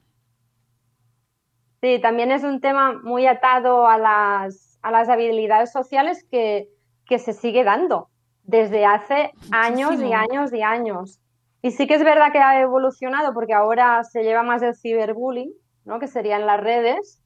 Sí, 1.81 1.99
también 2.01 2.31
es 2.31 2.43
un 2.43 2.59
tema 2.59 2.93
muy 3.03 3.27
atado 3.27 3.87
a 3.87 3.97
las, 3.97 4.79
a 4.81 4.91
las 4.91 5.09
habilidades 5.09 5.71
sociales 5.71 6.25
que, 6.31 6.69
que 7.05 7.19
se 7.19 7.33
sigue 7.33 7.63
dando 7.63 8.09
desde 8.43 8.85
hace 8.85 9.31
años 9.51 10.01
y 10.01 10.13
años 10.13 10.53
y 10.53 10.61
años. 10.61 11.19
Y 11.61 11.71
sí 11.71 11.85
que 11.85 11.95
es 11.95 12.03
verdad 12.03 12.31
que 12.31 12.39
ha 12.39 12.61
evolucionado 12.61 13.33
porque 13.33 13.53
ahora 13.53 14.03
se 14.03 14.23
lleva 14.23 14.41
más 14.41 14.61
el 14.61 14.75
ciberbullying, 14.75 15.51
¿no? 15.85 15.99
que 15.99 16.07
serían 16.07 16.45
las 16.45 16.59
redes, 16.59 17.21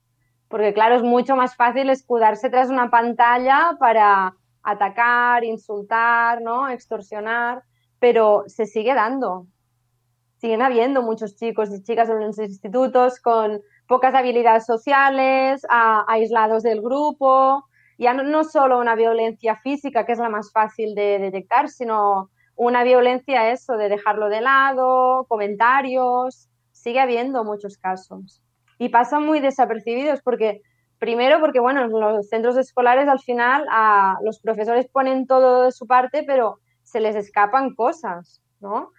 porque 0.52 0.74
claro, 0.74 0.96
es 0.96 1.04
mucho 1.04 1.36
más 1.36 1.56
fácil 1.56 1.90
escudarse 1.90 2.50
tras 2.50 2.70
una 2.70 2.90
pantalla 2.92 3.76
para 3.80 4.36
atacar, 4.62 5.44
insultar, 5.44 6.40
extorsionar, 6.72 7.64
pero 8.00 8.44
se 8.48 8.66
sigue 8.66 8.94
dando. 8.94 9.48
Siguen 10.38 10.62
habiendo 10.62 11.02
muchos 11.04 11.36
chicos 11.36 11.70
y 11.72 11.84
chicas 11.84 12.10
en 12.10 12.20
los 12.20 12.38
institutos 12.40 13.20
con 13.20 13.62
pocas 13.88 14.14
habilidades 14.16 14.66
sociales, 14.66 15.66
a- 15.70 16.06
aislados 16.08 16.64
del 16.64 16.82
grupo, 16.82 17.64
ya 17.98 18.14
no, 18.14 18.24
no 18.24 18.44
solo 18.44 18.80
una 18.80 18.96
violencia 18.96 19.56
física, 19.58 20.06
que 20.06 20.14
es 20.14 20.20
la 20.20 20.30
más 20.30 20.52
fácil 20.52 20.96
de 20.96 21.20
detectar, 21.20 21.70
sino 21.70 22.30
una 22.56 22.84
violencia 22.84 23.52
eso, 23.52 23.74
de 23.78 23.90
dejarlo 23.90 24.30
de 24.30 24.42
lado, 24.42 25.26
comentarios, 25.28 26.50
sigue 26.72 27.00
habiendo 27.00 27.44
muchos 27.44 27.78
casos. 27.78 28.42
Y 28.82 28.90
pasan 28.90 29.28
muy 29.28 29.40
desapercibidos 29.42 30.24
porque, 30.24 30.64
primero 30.98 31.40
porque, 31.40 31.60
bueno, 31.60 31.84
en 31.84 31.92
los 31.92 32.28
centros 32.30 32.58
escolares 32.58 33.08
al 33.08 33.20
final 33.20 33.64
a, 33.70 34.18
los 34.24 34.40
profesores 34.40 34.88
ponen 34.88 35.28
todo 35.28 35.66
de 35.66 35.72
su 35.72 35.86
parte, 35.86 36.24
pero 36.26 36.58
se 36.82 37.00
les 37.00 37.16
escapan 37.16 37.76
cosas, 37.76 38.42
¿no? 38.60 38.90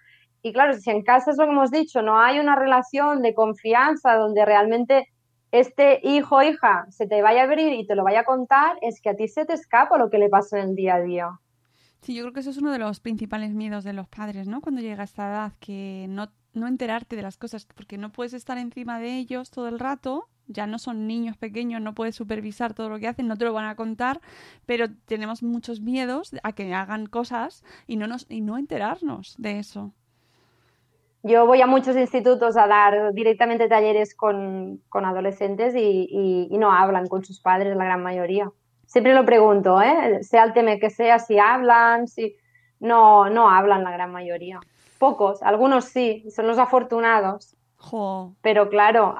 Y 0.41 0.53
claro, 0.53 0.71
si 0.75 0.89
en 0.89 1.03
casa 1.03 1.31
es 1.31 1.37
lo 1.37 1.43
que 1.43 1.51
hemos 1.51 1.69
dicho, 1.69 2.01
no 2.01 2.17
hay 2.17 2.39
una 2.39 2.55
relación 2.55 3.21
de 3.21 3.33
confianza 3.33 4.15
donde 4.15 4.45
realmente 4.45 5.09
este 5.51 5.99
hijo 6.01 6.41
hija 6.41 6.85
se 6.87 7.05
te 7.05 7.21
vaya 7.21 7.41
a 7.41 7.43
abrir 7.43 7.73
y 7.73 7.85
te 7.85 7.95
lo 7.95 8.05
vaya 8.05 8.21
a 8.21 8.23
contar, 8.23 8.77
es 8.81 9.01
que 9.01 9.09
a 9.09 9.17
ti 9.17 9.27
se 9.27 9.43
te 9.43 9.51
escapa 9.51 9.97
lo 9.97 10.09
que 10.09 10.17
le 10.17 10.29
pasa 10.29 10.59
en 10.59 10.69
el 10.69 10.75
día 10.75 10.95
a 10.95 11.01
día. 11.01 11.27
Sí, 11.99 12.15
yo 12.15 12.23
creo 12.23 12.31
que 12.31 12.39
eso 12.39 12.51
es 12.51 12.57
uno 12.57 12.71
de 12.71 12.79
los 12.79 13.01
principales 13.01 13.53
miedos 13.53 13.83
de 13.83 13.91
los 13.91 14.07
padres, 14.07 14.47
¿no? 14.47 14.61
Cuando 14.61 14.79
llega 14.79 15.03
esta 15.03 15.27
edad, 15.27 15.51
que 15.59 16.05
no, 16.07 16.29
no 16.53 16.67
enterarte 16.67 17.15
de 17.15 17.21
las 17.21 17.37
cosas, 17.37 17.65
porque 17.65 17.97
no 17.97 18.11
puedes 18.11 18.33
estar 18.33 18.57
encima 18.57 18.99
de 18.99 19.17
ellos 19.17 19.51
todo 19.51 19.67
el 19.67 19.79
rato, 19.79 20.27
ya 20.47 20.67
no 20.67 20.77
son 20.79 21.07
niños 21.07 21.37
pequeños, 21.37 21.81
no 21.81 21.93
puedes 21.95 22.15
supervisar 22.15 22.73
todo 22.73 22.89
lo 22.89 22.99
que 22.99 23.07
hacen, 23.07 23.27
no 23.27 23.37
te 23.37 23.45
lo 23.45 23.53
van 23.53 23.65
a 23.65 23.75
contar, 23.75 24.21
pero 24.65 24.87
tenemos 25.05 25.41
muchos 25.43 25.81
miedos 25.81 26.31
a 26.43 26.53
que 26.53 26.73
hagan 26.73 27.05
cosas 27.07 27.63
y 27.87 27.95
no, 27.97 28.07
nos, 28.07 28.25
y 28.29 28.41
no 28.41 28.57
enterarnos 28.57 29.35
de 29.37 29.59
eso. 29.59 29.93
Yo 31.25 31.45
voy 31.45 31.61
a 31.61 31.67
muchos 31.67 31.95
institutos 31.95 32.57
a 32.57 32.67
dar 32.67 33.13
directamente 33.13 33.69
talleres 33.69 34.13
con, 34.13 34.81
con 34.89 35.05
adolescentes 35.05 35.73
y, 35.75 36.07
y- 36.09 36.47
y 36.51 36.57
no 36.57 36.71
hablan 36.73 37.07
con 37.07 37.23
sus 37.23 37.39
padres, 37.39 37.77
la 37.77 37.85
gran 37.85 38.03
mayoría. 38.03 38.51
Siempre 38.85 39.13
lo 39.13 39.25
pregunto, 39.25 39.81
¿eh? 39.81 40.21
Sea 40.23 40.43
el 40.43 40.53
tema 40.53 40.77
que 40.77 40.89
sea, 40.89 41.19
si 41.19 41.39
hablan, 41.39 42.07
si... 42.07 42.35
No, 42.79 43.29
no 43.29 43.49
hablan 43.49 43.83
la 43.85 43.91
gran 43.91 44.11
mayoría. 44.11 44.59
Pocos, 45.03 45.43
algunos 45.43 45.83
sí, 45.83 46.23
son 46.33 46.47
los 46.47 46.57
afortunados. 46.57 47.57
Jo, 47.75 48.35
Pero 48.41 48.69
claro, 48.69 49.13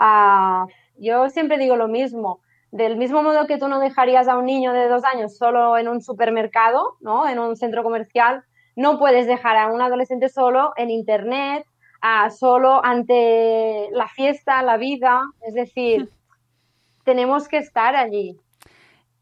yo 0.97 1.29
siempre 1.29 1.57
digo 1.57 1.75
lo 1.75 1.89
mismo. 1.89 2.39
Del 2.71 2.95
mismo 2.95 3.21
modo 3.21 3.47
que 3.47 3.57
tú 3.57 3.67
no 3.67 3.81
dejarías 3.81 4.29
a 4.29 4.37
un 4.37 4.45
niño 4.45 4.71
de 4.71 4.87
dos 4.87 5.03
años 5.03 5.35
solo 5.35 5.77
en 5.77 5.89
un 5.89 6.01
supermercado, 6.01 6.95
¿no? 7.01 7.27
En 7.27 7.37
un 7.37 7.57
centro 7.57 7.83
comercial, 7.83 8.45
no 8.77 8.97
puedes 8.97 9.27
dejar 9.27 9.57
a 9.57 9.67
un 9.73 9.81
adolescente 9.81 10.29
solo 10.29 10.71
en 10.77 10.89
internet, 10.89 11.65
ah, 12.01 12.29
solo 12.29 12.79
ante 12.81 13.89
la 13.91 14.07
fiesta, 14.07 14.63
la 14.63 14.77
vida. 14.77 15.21
Es 15.45 15.53
decir, 15.53 16.09
tenemos 17.03 17.49
que 17.49 17.57
estar 17.57 17.97
allí. 17.97 18.37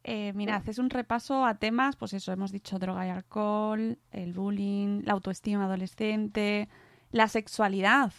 Eh, 0.03 0.33
mira, 0.33 0.55
haces 0.55 0.79
un 0.79 0.89
repaso 0.89 1.45
a 1.45 1.55
temas, 1.55 1.95
pues 1.95 2.13
eso, 2.13 2.31
hemos 2.31 2.51
dicho 2.51 2.79
droga 2.79 3.05
y 3.05 3.09
alcohol, 3.09 3.99
el 4.11 4.33
bullying, 4.33 5.01
la 5.05 5.13
autoestima 5.13 5.65
adolescente, 5.65 6.69
la 7.11 7.27
sexualidad. 7.27 8.11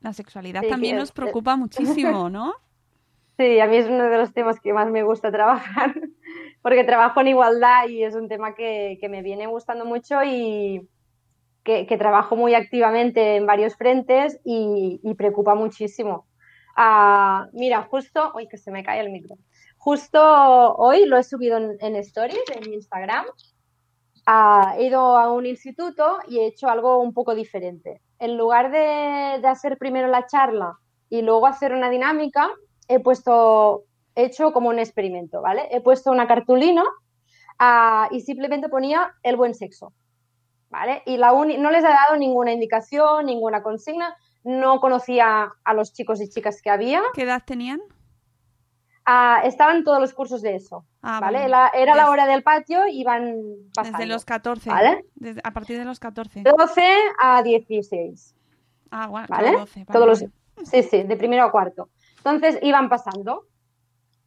La 0.00 0.12
sexualidad 0.12 0.62
Sí, 0.62 0.68
también 0.68 0.96
que- 0.96 1.00
nos 1.00 1.12
preocupa 1.12 1.56
muchísimo, 1.56 2.28
¿no? 2.28 2.54
Sí, 3.36 3.58
a 3.58 3.66
mí 3.66 3.76
es 3.76 3.86
uno 3.88 4.04
de 4.04 4.16
los 4.18 4.32
temas 4.32 4.60
que 4.60 4.72
más 4.72 4.88
me 4.90 5.02
gusta 5.02 5.32
trabajar, 5.32 5.94
porque 6.62 6.84
trabajo 6.84 7.20
en 7.20 7.28
igualdad 7.28 7.88
y 7.88 8.04
es 8.04 8.14
un 8.14 8.28
tema 8.28 8.54
que, 8.54 8.96
que 9.00 9.08
me 9.08 9.22
viene 9.22 9.46
gustando 9.48 9.84
mucho 9.84 10.22
y 10.24 10.88
que, 11.64 11.86
que 11.86 11.98
trabajo 11.98 12.36
muy 12.36 12.54
activamente 12.54 13.36
en 13.36 13.46
varios 13.46 13.76
frentes 13.76 14.40
y, 14.44 15.00
y 15.02 15.14
preocupa 15.14 15.54
muchísimo. 15.54 16.26
Ah, 16.76 17.48
mira, 17.52 17.82
justo, 17.84 18.32
uy, 18.36 18.48
que 18.48 18.58
se 18.58 18.70
me 18.70 18.84
cae 18.84 19.00
el 19.00 19.10
micro. 19.10 19.36
Justo 19.84 20.18
hoy 20.76 21.04
lo 21.04 21.18
he 21.18 21.22
subido 21.22 21.58
en, 21.58 21.96
Stories, 21.96 22.40
en 22.54 22.72
Instagram. 22.72 23.26
Ah, 24.24 24.76
he 24.78 24.84
ido 24.84 25.18
a 25.18 25.30
un 25.30 25.44
instituto 25.44 26.20
y 26.26 26.38
he 26.38 26.46
hecho 26.46 26.70
algo 26.70 27.00
un 27.00 27.12
poco 27.12 27.34
diferente. 27.34 28.00
En 28.18 28.38
lugar 28.38 28.70
de, 28.70 29.46
hacer 29.46 29.76
primero 29.76 30.08
la 30.08 30.26
charla 30.26 30.78
y 31.10 31.20
luego 31.20 31.46
hacer 31.46 31.74
una 31.74 31.90
dinámica, 31.90 32.50
he 32.88 32.98
puesto, 32.98 33.84
he 34.14 34.24
hecho 34.24 34.54
como 34.54 34.70
un 34.70 34.78
experimento, 34.78 35.42
¿vale? 35.42 35.68
He 35.70 35.82
puesto 35.82 36.10
una 36.10 36.26
cartulina 36.26 36.84
ah, 37.58 38.08
y 38.10 38.22
simplemente 38.22 38.70
ponía 38.70 39.12
el 39.22 39.36
buen 39.36 39.54
sexo, 39.54 39.92
¿vale? 40.70 41.02
Y 41.04 41.18
la 41.18 41.34
uni- 41.34 41.58
no 41.58 41.70
les 41.70 41.84
he 41.84 41.88
dado 41.88 42.16
ninguna 42.16 42.52
indicación, 42.52 43.26
ninguna 43.26 43.62
consigna, 43.62 44.16
no 44.44 44.80
conocía 44.80 45.52
a 45.62 45.74
los 45.74 45.92
chicos 45.92 46.22
y 46.22 46.30
chicas 46.30 46.62
que 46.62 46.70
había, 46.70 47.02
¿Qué 47.12 47.24
edad 47.24 47.42
tenían? 47.44 47.82
Ah, 49.06 49.42
estaban 49.44 49.84
todos 49.84 50.00
los 50.00 50.14
cursos 50.14 50.40
de 50.40 50.54
eso, 50.54 50.86
Ah, 51.02 51.18
¿vale? 51.20 51.46
La- 51.48 51.70
era 51.74 51.94
la 51.94 52.08
hora 52.08 52.26
del 52.26 52.42
patio, 52.42 52.86
iban 52.88 53.34
pasando. 53.74 53.98
Desde 53.98 54.10
los 54.12 54.24
14. 54.24 54.70
¿Vale? 54.70 55.04
Desde- 55.14 55.42
a 55.44 55.50
partir 55.52 55.78
de 55.78 55.84
los 55.84 56.00
14. 56.00 56.42
12 56.42 56.82
a 57.20 57.42
16. 57.42 58.34
Ah, 58.90 59.08
bueno, 59.08 59.26
¿vale? 59.28 59.42
claro, 59.48 59.58
12, 59.60 59.80
vale, 59.84 59.92
Todos 59.92 60.06
los, 60.06 60.68
sí, 60.70 60.82
sí, 60.84 61.02
de 61.02 61.16
primero 61.16 61.44
a 61.44 61.50
cuarto. 61.52 61.90
Entonces 62.16 62.58
iban 62.62 62.88
pasando, 62.88 63.44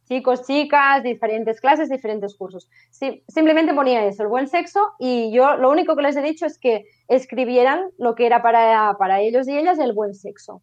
chicos, 0.04 0.46
chicas, 0.46 1.02
diferentes 1.02 1.60
clases, 1.60 1.88
diferentes 1.88 2.36
cursos. 2.36 2.70
Sí, 2.90 3.24
simplemente 3.26 3.74
ponía 3.74 4.04
eso, 4.04 4.22
el 4.22 4.28
buen 4.28 4.46
sexo, 4.46 4.92
y 5.00 5.32
yo 5.32 5.56
lo 5.56 5.70
único 5.70 5.96
que 5.96 6.02
les 6.02 6.16
he 6.16 6.22
dicho 6.22 6.46
es 6.46 6.56
que 6.56 6.84
escribieran 7.08 7.90
lo 7.98 8.14
que 8.14 8.26
era 8.26 8.42
para, 8.42 8.94
para 8.96 9.20
ellos 9.20 9.48
y 9.48 9.58
ellas 9.58 9.80
el 9.80 9.92
buen 9.92 10.14
sexo. 10.14 10.62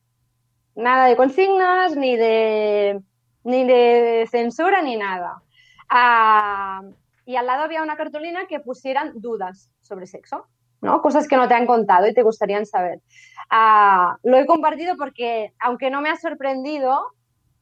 Nada 0.76 1.08
de 1.08 1.18
consignas, 1.18 1.98
ni 1.98 2.16
de, 2.16 3.02
ni 3.46 3.64
de 3.64 4.28
censura, 4.30 4.82
ni 4.82 4.98
nada. 4.98 5.42
Ah, 5.88 6.82
y 7.26 7.38
al 7.38 7.46
lado 7.46 7.64
había 7.64 7.84
una 7.84 7.96
cartulina 7.96 8.48
que 8.48 8.60
pusieran 8.60 9.14
dudas 9.16 9.70
sobre 9.82 10.08
sexo, 10.08 10.48
¿no? 10.82 11.02
Cosas 11.02 11.28
que 11.28 11.38
no 11.38 11.48
te 11.48 11.54
han 11.54 11.68
contado 11.68 12.08
y 12.08 12.14
te 12.14 12.24
gustarían 12.24 12.66
saber. 12.66 13.02
Ah, 13.50 14.18
lo 14.24 14.38
he 14.38 14.46
compartido 14.46 14.98
porque, 14.98 15.54
aunque 15.60 15.90
no 15.90 16.02
me 16.02 16.10
ha 16.10 16.18
sorprendido, 16.18 17.00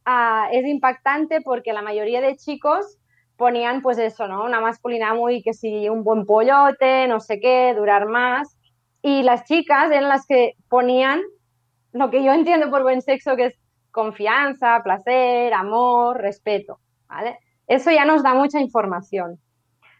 ah, 0.05 0.47
es 0.51 0.65
impactante 0.65 1.41
porque 1.41 1.73
la 1.73 1.81
mayoría 1.81 2.21
de 2.21 2.37
chicos 2.37 2.97
ponían, 3.35 3.81
pues 3.81 3.97
eso, 3.97 4.27
¿no? 4.27 4.45
Una 4.45 4.61
masculinidad 4.61 5.15
muy 5.15 5.41
que 5.43 5.53
si 5.53 5.89
un 5.89 6.03
buen 6.03 6.25
pollote, 6.25 7.07
no 7.07 7.19
sé 7.19 7.41
qué, 7.41 7.73
durar 7.75 8.07
más. 8.07 8.57
Y 9.01 9.23
las 9.23 9.43
chicas 9.43 9.91
eran 9.91 10.07
las 10.07 10.25
que 10.25 10.53
ponían 10.69 11.21
lo 11.91 12.09
que 12.09 12.23
yo 12.23 12.31
entiendo 12.31 12.69
por 12.69 12.83
buen 12.83 13.01
sexo, 13.01 13.35
que 13.35 13.47
es 13.47 13.53
confianza, 13.93 14.81
placer, 14.83 15.53
amor, 15.53 16.19
respeto, 16.19 16.79
¿vale? 17.07 17.39
Eso 17.67 17.91
ya 17.91 18.03
nos 18.03 18.23
da 18.23 18.33
mucha 18.33 18.59
información. 18.59 19.39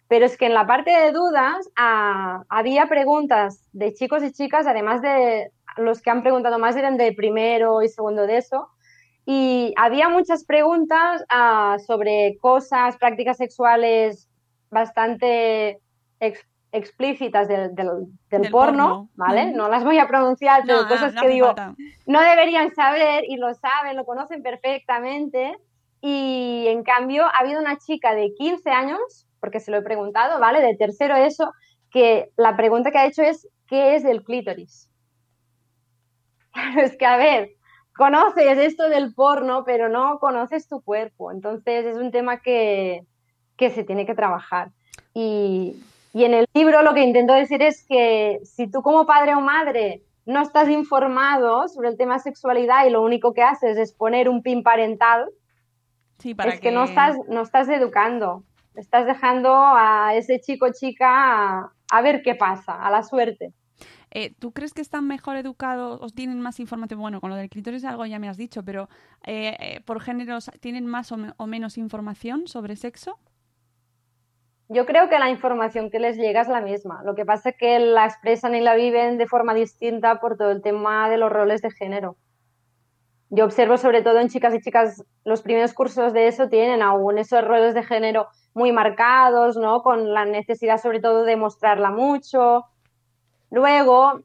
Pero 0.10 0.26
es 0.26 0.36
que 0.36 0.48
en 0.48 0.54
la 0.54 0.68
parte 0.68 0.92
de 0.92 1.12
dudas 1.12 1.70
ah, 1.78 2.44
había 2.50 2.88
preguntas 2.88 3.70
de 3.72 3.94
chicos 3.94 4.24
y 4.24 4.34
chicas, 4.34 4.68
además 4.68 5.02
de 5.02 5.52
los 5.78 6.02
que 6.02 6.10
han 6.10 6.24
preguntado 6.24 6.60
más 6.60 6.76
eran 6.76 6.98
de 6.98 7.14
primero 7.14 7.82
y 7.82 7.88
segundo 7.88 8.28
de 8.28 8.38
eso, 8.38 8.68
y 9.26 9.74
había 9.78 10.10
muchas 10.10 10.44
preguntas 10.44 11.24
ah, 11.30 11.78
sobre 11.86 12.38
cosas, 12.42 12.98
prácticas 12.98 13.38
sexuales 13.38 14.28
bastante 14.70 15.80
explícitas 16.74 17.48
del, 17.48 17.74
del- 17.76 18.08
del 18.30 18.42
Del 18.42 18.52
porno, 18.52 18.88
porno. 18.88 19.10
¿vale? 19.16 19.52
No 19.54 19.70
las 19.70 19.84
voy 19.86 19.98
a 20.00 20.08
pronunciar, 20.08 20.64
pero 20.66 20.82
No, 20.82 20.88
cosas 20.90 21.14
no 21.14 21.22
que 21.22 21.28
digo, 21.30 21.46
falta. 21.48 21.76
no 22.08 22.20
deberían 22.22 22.74
saber 22.74 23.24
y 23.28 23.38
lo 23.38 23.54
saben, 23.54 23.96
lo 23.96 24.04
conocen 24.06 24.42
perfectamente. 24.44 25.56
Y 26.02 26.66
en 26.68 26.84
cambio, 26.84 27.24
ha 27.26 27.38
habido 27.40 27.62
una 27.62 27.78
chica 27.78 28.14
de 28.14 28.34
15 28.34 28.70
años, 28.72 29.00
porque 29.40 29.60
se 29.62 29.72
lo 29.72 29.78
he 29.78 29.82
preguntado, 29.84 30.40
¿vale? 30.40 30.60
De 30.62 30.76
tercero 30.76 31.16
eso, 31.16 31.54
que 31.92 32.30
la 32.36 32.58
pregunta 32.58 32.92
que 32.92 32.98
ha 32.98 33.06
hecho 33.06 33.22
es, 33.22 33.48
¿qué 33.68 33.96
es 33.96 34.04
el 34.04 34.24
clítoris? 34.24 34.90
Es 36.78 36.98
que, 36.98 37.06
a 37.06 37.18
ver, 37.18 37.52
conoces 37.96 38.58
esto 38.58 38.90
del 38.90 39.14
porno, 39.14 39.64
pero 39.64 39.90
no 39.90 40.20
conoces 40.20 40.68
tu 40.68 40.82
cuerpo. 40.82 41.32
Entonces, 41.32 41.86
es 41.86 41.98
un 41.98 42.12
tema 42.12 42.40
que, 42.42 43.06
que 43.58 43.70
se 43.70 43.84
tiene 43.84 44.06
que 44.06 44.16
trabajar. 44.16 44.70
Y, 45.14 45.76
y 46.14 46.24
en 46.26 46.34
el 46.34 46.46
libro 46.54 46.82
lo 46.84 46.94
que 46.94 47.04
intento 47.04 47.34
decir 47.34 47.62
es 47.62 47.86
que 47.88 48.40
si 48.44 48.70
tú 48.70 48.82
como 48.82 49.06
padre 49.06 49.36
o 49.36 49.42
madre 49.42 50.04
no 50.26 50.42
estás 50.42 50.70
informado 50.70 51.68
sobre 51.68 51.90
el 51.90 51.98
tema 51.98 52.20
sexualidad 52.20 52.86
y 52.86 52.92
lo 52.92 53.02
único 53.02 53.34
que 53.34 53.42
haces 53.44 53.78
es 53.78 53.92
poner 53.94 54.30
un 54.30 54.42
pin 54.42 54.64
parental, 54.64 55.28
Sí, 56.20 56.34
para 56.34 56.54
es 56.54 56.62
que, 56.62 56.72
no, 56.72 56.86
estás, 56.86 57.18
no 57.28 57.42
estás 57.42 57.68
educando. 57.68 58.44
Estás 58.76 59.06
dejando 59.06 59.54
a 59.54 60.16
ese 60.16 60.40
chico 60.40 60.68
o 60.68 60.72
chica 60.72 61.08
a, 61.60 61.74
a 61.92 62.02
ver 62.02 62.22
qué 62.24 62.36
pasa, 62.36 62.74
a 62.82 62.90
la 62.90 63.04
suerte. 63.04 63.52
Eh, 64.12 64.34
¿Tú 64.40 64.52
crees 64.54 64.74
que 64.74 64.82
están 64.82 65.08
mejor 65.08 65.36
educados 65.36 66.00
o 66.02 66.08
tienen 66.10 66.40
más 66.40 66.60
información? 66.60 67.00
Bueno, 67.02 67.20
con 67.20 67.30
lo 67.32 67.36
del 67.36 67.50
clítoris 67.50 67.84
algo 67.84 68.06
ya 68.06 68.20
me 68.20 68.30
has 68.30 68.38
dicho, 68.38 68.64
pero 68.64 68.88
eh, 69.26 69.58
eh, 69.60 69.82
por 69.82 70.00
géneros, 70.00 70.50
¿tienen 70.62 70.86
más 70.86 71.12
o, 71.12 71.18
me- 71.18 71.34
o 71.38 71.48
menos 71.48 71.78
información 71.78 72.48
sobre 72.48 72.76
sexo? 72.76 73.20
Yo 74.70 74.86
creo 74.86 75.10
que 75.10 75.20
la 75.20 75.30
información 75.30 75.90
que 75.90 76.00
les 76.00 76.18
llega 76.18 76.42
es 76.42 76.48
la 76.48 76.62
misma. 76.62 77.04
Lo 77.04 77.16
que 77.16 77.26
pasa 77.26 77.50
es 77.50 77.58
que 77.58 77.80
la 77.80 78.06
expresan 78.06 78.56
y 78.56 78.62
la 78.62 78.76
viven 78.76 79.18
de 79.18 79.28
forma 79.28 79.54
distinta 79.54 80.20
por 80.20 80.38
todo 80.38 80.52
el 80.52 80.62
tema 80.62 81.10
de 81.10 81.18
los 81.18 81.32
roles 81.32 81.62
de 81.62 81.72
género. 81.72 82.16
yo 83.30 83.46
observo 83.46 83.78
sobre 83.78 84.04
todo 84.04 84.20
en 84.20 84.30
chicas 84.30 84.54
y 84.54 84.62
chicas, 84.62 85.04
los 85.26 85.42
primeros 85.42 85.74
cursos 85.74 86.14
de 86.14 86.28
eso 86.28 86.50
tienen 86.50 86.82
aún 86.84 87.18
esos 87.18 87.44
roles 87.44 87.74
de 87.74 87.84
género 87.84 88.28
muy 88.54 88.72
marcados, 88.72 89.58
¿no? 89.58 89.82
Con 89.82 90.14
la 90.14 90.26
necesidad 90.26 90.78
sobre 90.80 91.00
todo 91.00 91.24
de 91.24 91.36
mostrarla 91.36 91.90
mucho. 91.90 92.66
Luego, 93.50 94.22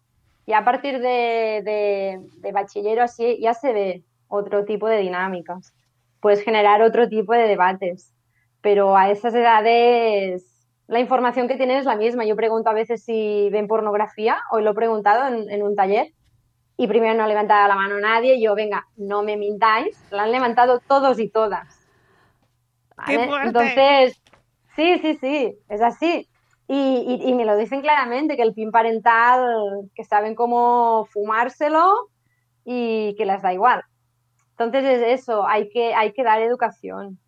y 0.46 0.52
a 0.52 0.64
partir 0.64 1.00
de, 1.00 1.62
de, 1.64 2.20
de 2.40 2.52
bachillero 2.52 3.02
así, 3.02 3.38
ya 3.40 3.54
se 3.54 3.72
ve 3.72 4.04
otro 4.28 4.64
tipo 4.64 4.86
de 4.88 4.98
dinámicas. 4.98 5.74
Puedes 6.20 6.42
generar 6.42 6.82
otro 6.82 7.08
tipo 7.08 7.32
de 7.32 7.48
debates. 7.48 8.12
Pero 8.60 8.96
a 8.96 9.10
esas 9.10 9.34
edades 9.34 10.54
la 10.88 11.00
información 11.00 11.48
que 11.48 11.56
tienen 11.56 11.76
es 11.78 11.84
la 11.84 11.96
misma. 11.96 12.24
Yo 12.24 12.34
pregunto 12.34 12.70
a 12.70 12.72
veces 12.74 13.04
si 13.04 13.48
ven 13.50 13.68
pornografía, 13.68 14.38
hoy 14.50 14.62
lo 14.62 14.70
he 14.70 14.74
preguntado 14.74 15.28
en, 15.34 15.50
en 15.50 15.62
un 15.62 15.76
taller, 15.76 16.08
y 16.76 16.86
primero 16.86 17.14
no 17.14 17.24
ha 17.24 17.28
levantado 17.28 17.68
la 17.68 17.74
mano 17.74 17.98
nadie, 18.00 18.36
y 18.36 18.42
yo, 18.42 18.54
venga, 18.54 18.86
no 18.96 19.22
me 19.22 19.36
mintáis, 19.36 20.00
la 20.10 20.22
han 20.22 20.32
levantado 20.32 20.80
todos 20.86 21.18
y 21.18 21.28
todas. 21.28 21.66
Entonces, 23.44 24.20
sí, 24.76 24.98
sí, 24.98 25.18
sí, 25.20 25.58
es 25.68 25.82
así. 25.82 26.28
Y, 26.68 26.74
y- 27.24 27.28
y 27.30 27.34
me 27.34 27.44
lo 27.44 27.56
dicen 27.56 27.80
claramente, 27.80 28.36
que 28.36 28.42
el 28.42 28.54
pin 28.54 28.70
parental, 28.70 29.46
que 29.94 30.04
saben 30.04 30.34
cómo 30.34 31.06
fumárselo 31.12 31.94
y 32.64 33.14
que 33.16 33.24
les 33.26 33.42
da 33.42 33.52
igual. 33.52 33.82
Entonces 34.52 34.84
es 34.84 35.20
eso, 35.20 35.46
hay 35.46 35.68
que, 35.70 35.94
hay 35.94 36.12
que 36.12 36.24
dar 36.24 36.40
educación. 36.40 37.18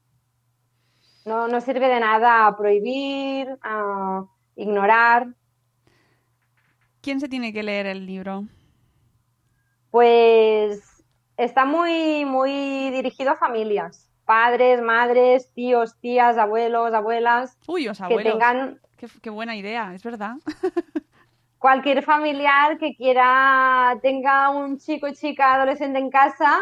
No, 1.25 1.49
no 1.49 1.61
sirve 1.61 1.89
de 1.89 2.01
nada 2.01 2.57
prohibir, 2.57 3.49
ah, 3.63 4.25
ignorar. 4.57 5.29
¿Quién 7.03 7.21
se 7.21 7.29
tiene 7.29 7.53
que 7.53 7.63
leer 7.63 7.87
el 7.87 8.07
libro? 8.07 8.45
Pues 9.91 11.05
está 11.37 11.65
muy, 11.65 12.25
muy 12.25 12.91
dirigido 12.91 13.33
a 13.33 13.37
familias, 13.37 14.09
padres, 14.25 14.81
madres, 14.81 15.53
tíos, 15.53 15.99
tías, 16.01 16.39
abuelos, 16.39 16.93
abuelas, 16.95 17.59
Uy, 17.67 17.85
los 17.85 17.99
que 17.99 18.05
abuelos. 18.05 18.33
tengan 18.33 18.81
Qué, 18.97 19.09
qué 19.23 19.31
buena 19.31 19.57
idea, 19.57 19.95
es 19.95 20.03
verdad. 20.03 20.37
cualquier 21.61 22.03
familiar 22.03 22.79
que 22.79 22.97
quiera, 22.97 23.99
tenga 24.03 24.49
un 24.51 24.79
chico 24.79 25.07
y 25.07 25.15
chica 25.15 25.55
adolescente 25.55 25.99
en 25.99 26.11
casa 26.11 26.59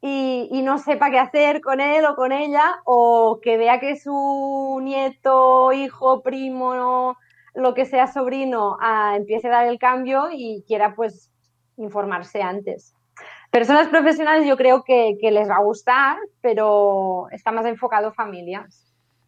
y, 0.00 0.62
no 0.62 0.78
sepa 0.78 1.10
qué 1.10 1.18
hacer 1.18 1.60
con 1.60 1.80
él 1.80 2.04
o 2.04 2.16
con 2.16 2.32
ella, 2.32 2.80
o 2.84 3.40
que 3.42 3.56
vea 3.56 3.80
que 3.80 3.96
su 3.96 4.80
nieto, 4.82 5.72
hijo, 5.72 6.22
primo, 6.22 7.16
lo 7.54 7.74
que 7.74 7.86
sea 7.86 8.06
sobrino, 8.06 8.76
ah, 8.80 9.14
empiece 9.16 9.48
a 9.48 9.52
dar 9.52 9.66
el 9.66 9.78
cambio 9.78 10.28
y 10.30 10.64
quiera 10.66 10.94
pues 10.94 11.30
informarse 11.76 12.42
antes. 12.42 12.94
Personas 13.50 13.88
profesionales 13.88 14.46
yo 14.46 14.56
creo 14.56 14.84
que, 14.84 15.16
les 15.22 15.48
va 15.48 15.56
a 15.56 15.62
gustar, 15.62 16.18
pero 16.40 17.28
está 17.30 17.52
más 17.52 17.64
enfocado 17.66 18.08
a 18.08 18.12
familias. 18.12 18.85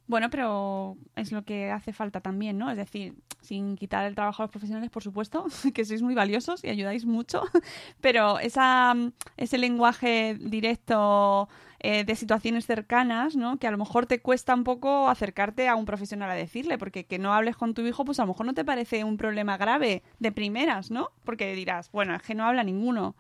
Bueno, 0.09 0.31
pero 0.31 0.97
es 1.17 1.33
lo 1.33 1.45
que 1.45 1.71
hace 1.71 1.93
falta 1.93 2.23
también, 2.23 2.57
¿no? 2.57 2.71
Es 2.71 2.79
decir, 2.79 3.15
sin 3.43 3.77
quitar 3.77 4.07
el 4.07 4.15
trabajo 4.15 4.43
a 4.43 4.47
los 4.47 4.50
profesionales, 4.50 4.91
por 4.91 5.03
supuesto, 5.03 5.45
que 5.75 5.85
sois 5.85 6.00
muy 6.00 6.15
valiosos 6.15 6.65
y 6.65 6.71
ayudáis 6.71 7.05
mucho, 7.05 7.43
pero 8.00 8.38
esa, 8.38 8.95
ese 9.37 9.59
lenguaje 9.59 10.35
directo 10.41 11.50
eh, 11.81 12.05
de 12.05 12.17
situaciones 12.17 12.65
cercanas, 12.65 13.37
¿no? 13.37 13.59
Que 13.59 13.67
a 13.67 13.71
lo 13.71 13.77
mejor 13.77 14.07
te 14.07 14.21
cuesta 14.21 14.55
un 14.55 14.65
poco 14.65 15.11
acercarte 15.11 15.69
a 15.69 15.77
un 15.77 15.85
profesional 15.85 16.31
a 16.31 16.35
decirle, 16.35 16.79
porque 16.79 17.05
que 17.05 17.19
no 17.19 17.35
hables 17.35 17.57
con 17.57 17.75
tu 17.75 17.83
hijo, 17.83 18.07
pues 18.07 18.19
a 18.19 18.23
lo 18.23 18.29
mejor 18.29 18.47
no 18.47 18.55
te 18.55 18.65
parece 18.65 19.05
un 19.05 19.19
problema 19.19 19.59
grave 19.59 20.03
de 20.21 20.33
primeras, 20.33 20.91
¿no? 20.91 21.11
Porque 21.23 21.55
dirás, 21.55 21.93
bueno, 21.93 22.15
es 22.15 22.23
que 22.23 22.35
no 22.35 22.47
habla 22.47 22.65
ninguno. 22.65 23.15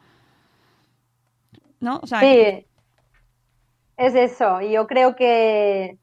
¿No? 1.80 2.00
O 2.02 2.06
sea, 2.06 2.20
Sí, 2.20 2.66
es 3.98 4.14
eso. 4.14 4.62
Y 4.62 4.72
yo 4.72 4.86
creo 4.86 5.14
que, 5.14 5.98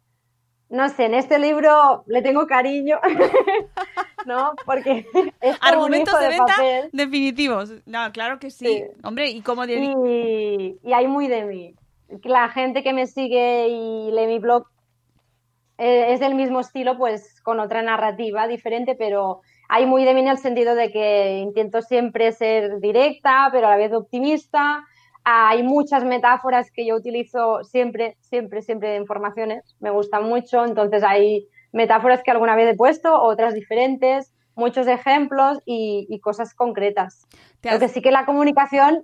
no 0.75 0.89
sé, 0.89 1.05
en 1.05 1.13
este 1.13 1.39
libro 1.39 2.03
le 2.05 2.21
tengo 2.21 2.45
cariño, 2.47 2.99
¿no? 4.25 4.53
Porque 4.65 5.07
es 5.41 5.57
como 5.59 5.85
un 5.85 5.93
argumentos 5.93 6.13
hijo 6.13 6.19
de 6.19 6.23
de 6.23 6.29
venta 6.29 6.53
papel 6.55 6.89
definitivos. 6.91 7.73
No, 7.85 8.11
claro 8.11 8.39
que 8.39 8.51
sí. 8.51 8.65
Sí. 8.65 8.83
Hombre, 9.03 9.29
y 9.29 9.41
como 9.41 9.65
de... 9.65 9.75
y, 9.75 10.77
y 10.83 10.93
hay 10.93 11.07
muy 11.07 11.27
de 11.27 11.45
mí. 11.45 11.75
La 12.23 12.49
gente 12.49 12.83
que 12.83 12.93
me 12.93 13.07
sigue 13.07 13.69
y 13.69 14.11
lee 14.11 14.27
mi 14.27 14.39
blog 14.39 14.67
eh, 15.77 16.13
es 16.13 16.19
del 16.19 16.35
mismo 16.35 16.59
estilo, 16.59 16.97
pues 16.97 17.41
con 17.41 17.59
otra 17.59 17.81
narrativa 17.81 18.47
diferente, 18.47 18.95
pero 18.95 19.41
hay 19.69 19.85
muy 19.85 20.03
de 20.03 20.13
mí 20.13 20.21
en 20.21 20.27
el 20.27 20.37
sentido 20.37 20.75
de 20.75 20.91
que 20.91 21.39
intento 21.39 21.81
siempre 21.81 22.31
ser 22.31 22.79
directa, 22.79 23.49
pero 23.51 23.67
a 23.67 23.71
la 23.71 23.77
vez 23.77 23.93
optimista. 23.93 24.85
Hay 25.25 25.63
muchas 25.63 26.03
metáforas 26.05 26.69
que 26.71 26.85
yo 26.85 26.95
utilizo 26.95 27.63
siempre, 27.63 28.15
siempre, 28.21 28.61
siempre 28.61 28.89
de 28.89 28.97
informaciones. 28.97 29.75
Me 29.79 29.89
gustan 29.89 30.23
mucho, 30.25 30.63
entonces 30.63 31.03
hay 31.03 31.47
metáforas 31.73 32.21
que 32.23 32.29
alguna 32.31 32.55
vez 32.55 32.71
he 32.71 32.77
puesto, 32.77 33.19
otras 33.21 33.53
diferentes, 33.55 34.31
muchos 34.55 34.85
ejemplos 34.87 35.57
y, 35.65 36.05
y 36.09 36.19
cosas 36.19 36.53
concretas. 36.53 37.27
Lo 37.63 37.71
has- 37.71 37.79
que 37.79 37.87
sí 37.89 38.01
que 38.01 38.11
la 38.11 38.25
comunicación 38.25 39.03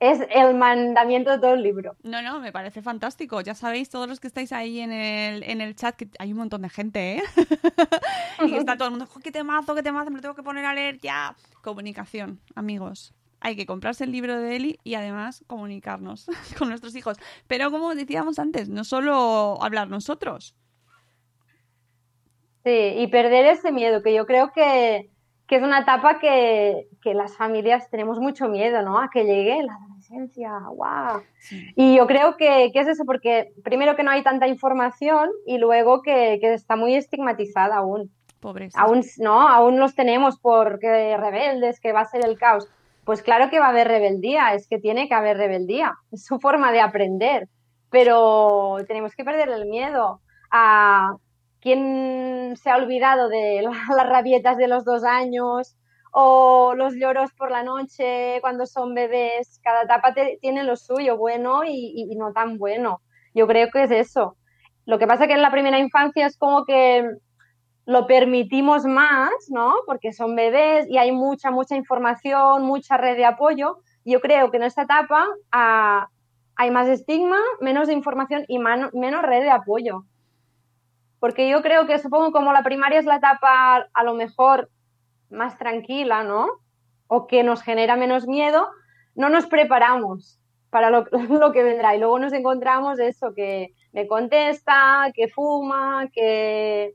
es 0.00 0.20
el 0.30 0.54
mandamiento 0.56 1.30
de 1.30 1.38
todo 1.38 1.54
el 1.54 1.62
libro. 1.62 1.96
No, 2.02 2.20
no, 2.22 2.40
me 2.40 2.52
parece 2.52 2.82
fantástico. 2.82 3.40
Ya 3.40 3.54
sabéis, 3.54 3.90
todos 3.90 4.08
los 4.08 4.20
que 4.20 4.26
estáis 4.28 4.52
ahí 4.52 4.80
en 4.80 4.92
el, 4.92 5.42
en 5.44 5.60
el 5.60 5.74
chat, 5.76 5.94
que 5.96 6.08
hay 6.18 6.32
un 6.32 6.38
montón 6.38 6.62
de 6.62 6.68
gente, 6.68 7.16
¿eh? 7.18 7.22
y 8.46 8.54
está 8.56 8.76
todo 8.76 8.86
el 8.88 8.90
mundo, 8.92 9.06
"Jo, 9.06 9.20
qué 9.20 9.30
temazo, 9.32 9.74
qué 9.74 9.82
temazo, 9.82 10.10
me 10.10 10.16
lo 10.16 10.22
tengo 10.22 10.34
que 10.34 10.42
poner 10.42 10.64
a 10.64 10.74
leer 10.74 10.98
ya. 11.00 11.34
Comunicación, 11.62 12.40
amigos. 12.54 13.12
Hay 13.40 13.56
que 13.56 13.66
comprarse 13.66 14.04
el 14.04 14.12
libro 14.12 14.40
de 14.40 14.56
Eli 14.56 14.78
y 14.84 14.94
además 14.94 15.44
comunicarnos 15.46 16.26
con 16.58 16.68
nuestros 16.68 16.94
hijos. 16.96 17.16
Pero 17.46 17.70
como 17.70 17.94
decíamos 17.94 18.38
antes, 18.38 18.68
no 18.68 18.84
solo 18.84 19.62
hablar 19.62 19.88
nosotros. 19.88 20.54
Sí, 22.64 22.70
y 22.70 23.06
perder 23.06 23.46
ese 23.46 23.72
miedo, 23.72 24.02
que 24.02 24.12
yo 24.12 24.26
creo 24.26 24.50
que, 24.52 25.10
que 25.46 25.56
es 25.56 25.62
una 25.62 25.80
etapa 25.80 26.18
que, 26.18 26.88
que 27.02 27.14
las 27.14 27.36
familias 27.36 27.88
tenemos 27.88 28.18
mucho 28.18 28.48
miedo, 28.48 28.82
¿no? 28.82 28.98
A 28.98 29.08
que 29.10 29.24
llegue 29.24 29.62
la 29.62 29.74
adolescencia, 29.74 30.50
¡guau! 30.70 31.22
Y 31.76 31.96
yo 31.96 32.06
creo 32.06 32.36
que, 32.36 32.70
que 32.72 32.80
es 32.80 32.88
eso, 32.88 33.04
porque 33.06 33.52
primero 33.62 33.96
que 33.96 34.02
no 34.02 34.10
hay 34.10 34.22
tanta 34.22 34.48
información 34.48 35.30
y 35.46 35.58
luego 35.58 36.02
que, 36.02 36.38
que 36.40 36.52
está 36.52 36.76
muy 36.76 36.94
estigmatizada 36.94 37.76
aún. 37.76 38.10
Pobres. 38.40 38.74
Aún, 38.76 39.02
¿no? 39.18 39.48
Aún 39.48 39.78
los 39.78 39.94
tenemos 39.94 40.38
porque 40.38 41.16
rebeldes, 41.16 41.80
que 41.80 41.92
va 41.92 42.00
a 42.00 42.04
ser 42.04 42.24
el 42.24 42.38
caos. 42.38 42.68
Pues 43.08 43.22
claro 43.22 43.48
que 43.48 43.58
va 43.58 43.68
a 43.68 43.70
haber 43.70 43.88
rebeldía, 43.88 44.52
es 44.52 44.68
que 44.68 44.78
tiene 44.78 45.08
que 45.08 45.14
haber 45.14 45.38
rebeldía, 45.38 45.94
es 46.12 46.26
su 46.26 46.38
forma 46.40 46.72
de 46.72 46.80
aprender, 46.82 47.48
pero 47.90 48.76
tenemos 48.86 49.14
que 49.16 49.24
perder 49.24 49.48
el 49.48 49.64
miedo 49.64 50.20
a 50.50 51.14
quién 51.62 52.54
se 52.56 52.68
ha 52.68 52.76
olvidado 52.76 53.30
de 53.30 53.62
la- 53.62 53.96
las 53.96 54.06
rabietas 54.10 54.58
de 54.58 54.68
los 54.68 54.84
dos 54.84 55.04
años 55.04 55.74
o 56.12 56.74
los 56.76 56.94
lloros 56.96 57.32
por 57.32 57.50
la 57.50 57.62
noche 57.62 58.40
cuando 58.42 58.66
son 58.66 58.92
bebés. 58.94 59.58
Cada 59.64 59.84
etapa 59.84 60.12
tiene 60.42 60.62
lo 60.64 60.76
suyo, 60.76 61.16
bueno 61.16 61.64
y, 61.64 61.70
y- 61.72 62.12
y 62.12 62.16
no 62.16 62.34
tan 62.34 62.58
bueno. 62.58 63.00
Yo 63.34 63.46
creo 63.46 63.70
que 63.70 63.84
es 63.84 63.90
eso. 63.90 64.36
Lo 64.84 64.98
que 64.98 65.06
pasa 65.06 65.26
que 65.26 65.32
en 65.34 65.42
la 65.42 65.50
primera 65.50 65.78
infancia 65.78 66.26
es 66.26 66.36
como 66.36 66.66
que 66.66 67.08
lo 67.88 68.06
permitimos 68.06 68.84
más, 68.84 69.32
¿no? 69.48 69.76
Porque 69.86 70.12
son 70.12 70.36
bebés 70.36 70.86
y 70.90 70.98
hay 70.98 71.10
mucha, 71.10 71.50
mucha 71.50 71.74
información, 71.74 72.64
mucha 72.64 72.98
red 72.98 73.16
de 73.16 73.24
apoyo. 73.24 73.78
Yo 74.04 74.20
creo 74.20 74.50
que 74.50 74.58
en 74.58 74.64
esta 74.64 74.82
etapa 74.82 75.26
ah, 75.52 76.10
hay 76.54 76.70
más 76.70 76.86
estigma, 76.86 77.38
menos 77.62 77.88
información 77.88 78.44
y 78.46 78.58
menos 78.58 79.22
red 79.22 79.40
de 79.40 79.50
apoyo. 79.50 80.04
Porque 81.18 81.48
yo 81.48 81.62
creo 81.62 81.86
que 81.86 81.98
supongo 81.98 82.30
como 82.30 82.52
la 82.52 82.62
primaria 82.62 82.98
es 82.98 83.06
la 83.06 83.16
etapa 83.16 83.88
a 83.90 84.04
lo 84.04 84.12
mejor 84.12 84.68
más 85.30 85.56
tranquila, 85.56 86.24
¿no? 86.24 86.46
O 87.06 87.26
que 87.26 87.42
nos 87.42 87.62
genera 87.62 87.96
menos 87.96 88.26
miedo, 88.26 88.68
no 89.14 89.30
nos 89.30 89.46
preparamos 89.46 90.38
para 90.68 90.90
lo 90.90 91.06
que 91.54 91.62
vendrá. 91.62 91.96
Y 91.96 92.00
luego 92.00 92.18
nos 92.18 92.34
encontramos 92.34 92.98
eso, 92.98 93.32
que 93.34 93.72
me 93.92 94.06
contesta, 94.06 95.10
que 95.14 95.28
fuma, 95.28 96.06
que... 96.12 96.92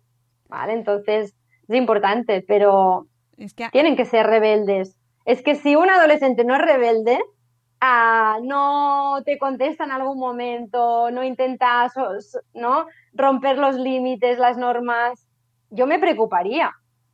Vale, 0.53 0.73
entonces 0.73 1.33
es 1.67 1.75
importante, 1.75 2.45
pero 2.47 3.07
Es 3.37 3.55
que 3.55 3.69
tienen 3.69 3.95
que 3.95 4.05
ser 4.05 4.27
rebeldes. 4.27 4.95
Es 5.25 5.41
que 5.41 5.55
si 5.55 5.75
un 5.75 5.89
adolescente 5.89 6.45
no 6.45 6.53
es 6.53 6.61
rebelde, 6.61 7.19
ah, 7.81 8.37
no 8.43 9.23
te 9.25 9.39
contesta 9.39 9.85
en 9.85 9.91
algún 9.91 10.19
momento, 10.19 11.09
no 11.09 11.23
intenta 11.23 11.91
¿no? 12.53 12.85
romper 13.13 13.57
los 13.57 13.77
límites, 13.77 14.37
las 14.37 14.55
normas, 14.55 15.27
yo 15.71 15.87
me 15.87 15.97
preocuparía, 15.97 16.71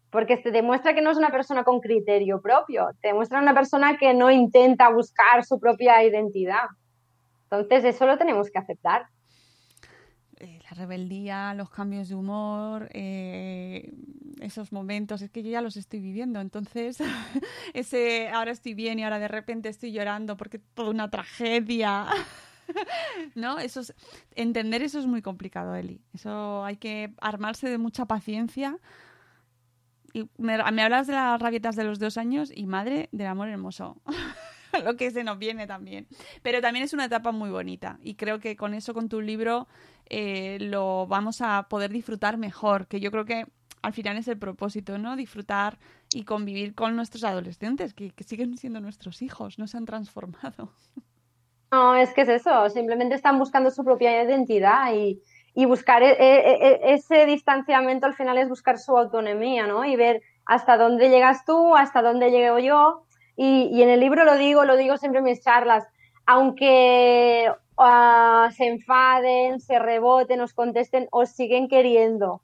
porque 0.10 0.36
te 0.36 0.52
demuestra 0.52 0.94
que 0.94 1.02
no 1.02 1.10
es 1.10 1.18
una 1.18 1.32
persona 1.32 1.64
con 1.64 1.80
criterio 1.80 2.42
propio, 2.42 2.90
te 3.00 3.08
demuestra 3.08 3.40
una 3.40 3.54
persona 3.54 3.98
que 3.98 4.14
no 4.14 4.30
intenta 4.30 4.90
buscar 4.90 5.46
su 5.46 5.62
propia 5.62 6.04
identidad. 6.04 6.68
Entonces, 7.44 7.86
eso 7.86 8.06
lo 8.06 8.18
tenemos 8.18 8.52
que 8.52 8.60
aceptar. 8.60 9.06
La 10.70 10.76
rebeldía, 10.76 11.54
los 11.54 11.70
cambios 11.70 12.10
de 12.10 12.16
humor, 12.16 12.90
eh, 12.94 13.92
esos 14.40 14.72
momentos, 14.72 15.22
es 15.22 15.30
que 15.32 15.44
yo 15.44 15.50
ya 15.52 15.62
los 15.62 15.78
estoy 15.78 16.00
viviendo. 16.00 16.40
Entonces, 16.40 16.98
ese 17.74 18.30
ahora 18.30 18.52
estoy 18.52 18.74
bien 18.74 19.00
y 19.00 19.04
ahora 19.04 19.20
de 19.20 19.28
repente 19.28 19.70
estoy 19.70 19.92
llorando 19.92 20.38
porque 20.38 20.60
toda 20.60 20.90
una 20.92 21.10
tragedia. 21.10 22.06
¿No? 23.36 23.58
Eso 23.60 23.80
es- 23.80 23.96
entender 24.36 24.84
eso 24.84 25.00
es 25.00 25.08
muy 25.08 25.22
complicado, 25.22 25.76
Eli. 25.76 26.02
Eso 26.14 26.64
hay 26.64 26.78
que 26.78 27.14
armarse 27.20 27.68
de 27.70 27.78
mucha 27.78 28.06
paciencia. 28.06 28.78
Y 30.14 30.28
me 30.38 30.54
hablas 30.56 31.08
de 31.08 31.14
las 31.14 31.40
rabietas 31.40 31.76
de 31.76 31.84
los 31.84 32.00
dos 32.00 32.18
años 32.18 32.52
y 32.54 32.66
madre 32.66 33.10
del 33.12 33.28
amor 33.28 33.48
hermoso. 33.50 34.02
Lo 34.84 34.96
que 34.96 35.12
se 35.12 35.24
nos 35.24 35.38
viene 35.38 35.68
también. 35.68 36.08
Pero 36.42 36.62
también 36.62 36.86
es 36.86 36.94
una 36.94 37.06
etapa 37.06 37.32
muy 37.32 37.50
bonita. 37.50 38.00
Y 38.04 38.16
creo 38.16 38.40
que 38.40 38.56
con 38.56 38.74
eso, 38.74 38.94
con 38.94 39.10
tu 39.10 39.22
libro, 39.22 39.68
eh, 40.08 40.58
lo 40.60 41.08
vamos 41.08 41.42
a 41.42 41.68
poder 41.70 41.92
disfrutar 41.92 42.38
mejor. 42.38 42.88
Que 42.88 43.00
yo 43.00 43.12
creo 43.12 43.26
que 43.26 43.46
al 43.82 43.94
final 43.94 44.18
es 44.18 44.28
el 44.28 44.38
propósito, 44.38 44.98
¿no? 44.98 45.16
Disfrutar 45.16 45.78
y 46.14 46.24
convivir 46.24 46.76
con 46.76 46.96
nuestros 46.96 47.24
adolescentes, 47.24 47.94
que, 47.94 48.12
siguen 48.26 48.58
siendo 48.58 48.80
nuestros 48.80 49.22
hijos, 49.22 49.60
no 49.60 49.68
se 49.68 49.78
han 49.78 49.86
transformado. 49.86 50.72
No, 51.72 51.96
es 51.96 52.12
que 52.16 52.22
es 52.22 52.30
eso, 52.30 52.68
simplemente 52.72 53.14
están 53.14 53.38
buscando 53.38 53.70
su 53.70 53.84
propia 53.84 54.24
identidad 54.24 54.92
y, 54.92 55.22
buscar 55.68 56.02
e- 56.02 56.18
e- 56.18 56.68
e- 56.68 56.94
ese 56.96 57.28
distanciamiento 57.28 58.08
al 58.08 58.16
final 58.16 58.40
es 58.40 58.50
buscar 58.50 58.80
su 58.80 58.98
autonomía, 58.98 59.68
¿no? 59.68 59.86
Y 59.86 59.96
ver 59.96 60.24
hasta 60.48 60.78
dónde 60.78 61.12
llegas 61.12 61.46
tú, 61.46 61.76
hasta 61.76 62.02
dónde 62.02 62.32
llego 62.32 62.58
yo. 62.58 63.06
Y, 63.42 63.82
en 63.82 63.88
el 63.88 64.02
libro 64.02 64.26
lo 64.26 64.36
digo, 64.38 64.66
lo 64.66 64.76
digo 64.76 64.98
siempre 64.98 65.20
en 65.20 65.24
mis 65.24 65.42
charlas, 65.42 65.88
aunque 66.26 67.50
ah, 67.78 68.50
se 68.52 68.66
enfaden, 68.66 69.62
se 69.62 69.80
reboten, 69.80 70.42
os 70.42 70.54
contesten, 70.54 71.08
os 71.10 71.30
siguen 71.30 71.70
queriendo, 71.70 72.42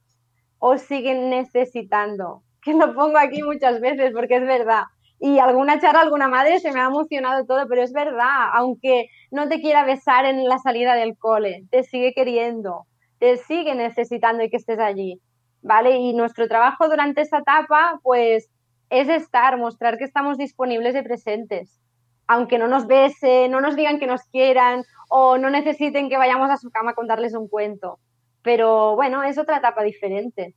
os 0.58 0.82
siguen 0.84 1.30
necesitando. 1.30 2.44
Que 2.64 2.74
lo 2.74 2.96
pongo 2.96 3.18
aquí 3.18 3.44
muchas 3.44 3.82
veces 3.82 4.14
porque 4.14 4.38
es 4.38 4.48
verdad. 4.48 4.84
Y 5.20 5.40
alguna 5.40 5.82
charla, 5.82 6.00
alguna 6.00 6.30
madre 6.30 6.62
se 6.62 6.72
me 6.72 6.80
ha 6.80 6.86
emocionado 6.86 7.46
todo, 7.46 7.68
pero 7.68 7.84
es 7.84 7.92
verdad, 7.92 8.52
aunque 8.54 9.10
no 9.32 9.50
te 9.50 9.60
quiera 9.60 9.84
besar 9.84 10.24
en 10.24 10.46
la 10.46 10.60
salida 10.60 10.96
del 10.96 11.18
cole, 11.18 11.66
te 11.72 11.84
sigue 11.84 12.14
queriendo, 12.14 12.86
te 13.20 13.36
sigue 13.36 13.76
necesitando 13.76 14.46
y 14.46 14.50
que 14.50 14.58
estés 14.58 14.80
allí, 14.80 15.20
¿vale? 15.62 15.98
Y 15.98 16.14
nuestro 16.14 16.48
trabajo 16.48 16.88
durante 16.88 17.20
esta 17.20 17.40
etapa, 17.40 18.00
pues, 18.02 18.50
es 18.90 19.10
estar, 19.10 19.58
mostrar 19.58 19.98
que 19.98 20.04
estamos 20.04 20.38
disponibles 20.38 20.96
y 20.96 21.02
presentes. 21.02 21.80
Aunque 22.28 22.58
no 22.58 22.68
nos 22.68 22.88
besen, 22.88 23.52
no 23.52 23.62
nos 23.62 23.76
digan 23.76 24.00
que 24.00 24.08
nos 24.08 24.24
quieran 24.24 24.84
o 25.10 25.38
no 25.38 25.50
necesiten 25.50 26.10
que 26.10 26.18
vayamos 26.18 26.50
a 26.50 26.58
su 26.58 26.72
cama 26.72 26.92
a 26.92 26.96
contarles 26.96 27.36
un 27.36 27.48
cuento. 27.48 28.00
Pero 28.42 28.96
bueno, 28.96 29.24
es 29.24 29.38
otra 29.38 29.58
etapa 29.58 29.84
diferente. 29.84 30.56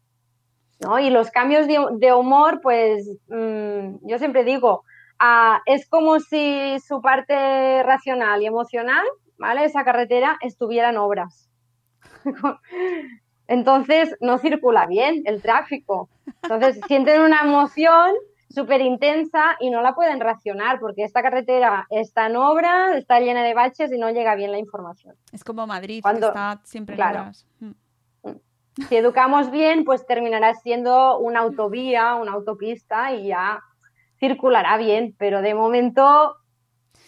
¿no? 0.80 0.98
Y 0.98 1.10
los 1.10 1.30
cambios 1.30 1.66
de, 1.66 2.12
humor, 2.12 2.60
pues 2.62 3.08
mmm, 3.28 3.96
yo 4.02 4.18
siempre 4.18 4.44
digo, 4.44 4.84
uh, 5.20 5.58
es 5.66 5.88
como 5.88 6.20
si 6.20 6.76
su 6.86 7.00
parte 7.00 7.82
racional 7.82 8.42
y 8.42 8.46
emocional, 8.46 9.04
¿vale? 9.38 9.64
Esa 9.64 9.84
carretera 9.84 10.38
estuviera 10.40 10.90
en 10.90 10.98
obras. 10.98 11.50
Entonces 13.48 14.14
no 14.20 14.38
circula 14.38 14.86
bien 14.86 15.22
el 15.24 15.42
tráfico. 15.42 16.08
Entonces 16.42 16.80
sienten 16.86 17.22
una 17.22 17.40
emoción 17.40 18.12
súper 18.50 18.80
intensa 18.80 19.56
y 19.60 19.70
no 19.70 19.82
la 19.82 19.94
pueden 19.94 20.20
racionar 20.20 20.78
porque 20.80 21.02
esta 21.02 21.22
carretera 21.22 21.86
está 21.90 22.26
en 22.26 22.36
obra, 22.36 22.96
está 22.96 23.20
llena 23.20 23.42
de 23.42 23.54
baches 23.54 23.92
y 23.92 23.98
no 23.98 24.10
llega 24.10 24.34
bien 24.36 24.52
la 24.52 24.58
información. 24.58 25.16
Es 25.32 25.44
como 25.44 25.66
Madrid, 25.66 26.00
Cuando, 26.02 26.20
que 26.20 26.26
está 26.28 26.60
siempre 26.64 26.96
claro. 26.96 27.20
obras. 27.22 27.46
Mm. 27.60 27.72
Si 28.88 28.96
educamos 28.96 29.50
bien, 29.50 29.84
pues 29.84 30.06
terminará 30.06 30.54
siendo 30.54 31.18
una 31.18 31.40
autovía, 31.40 32.14
una 32.14 32.32
autopista 32.32 33.12
y 33.12 33.28
ya 33.28 33.60
circulará 34.20 34.76
bien, 34.76 35.14
pero 35.18 35.42
de 35.42 35.54
momento 35.54 36.36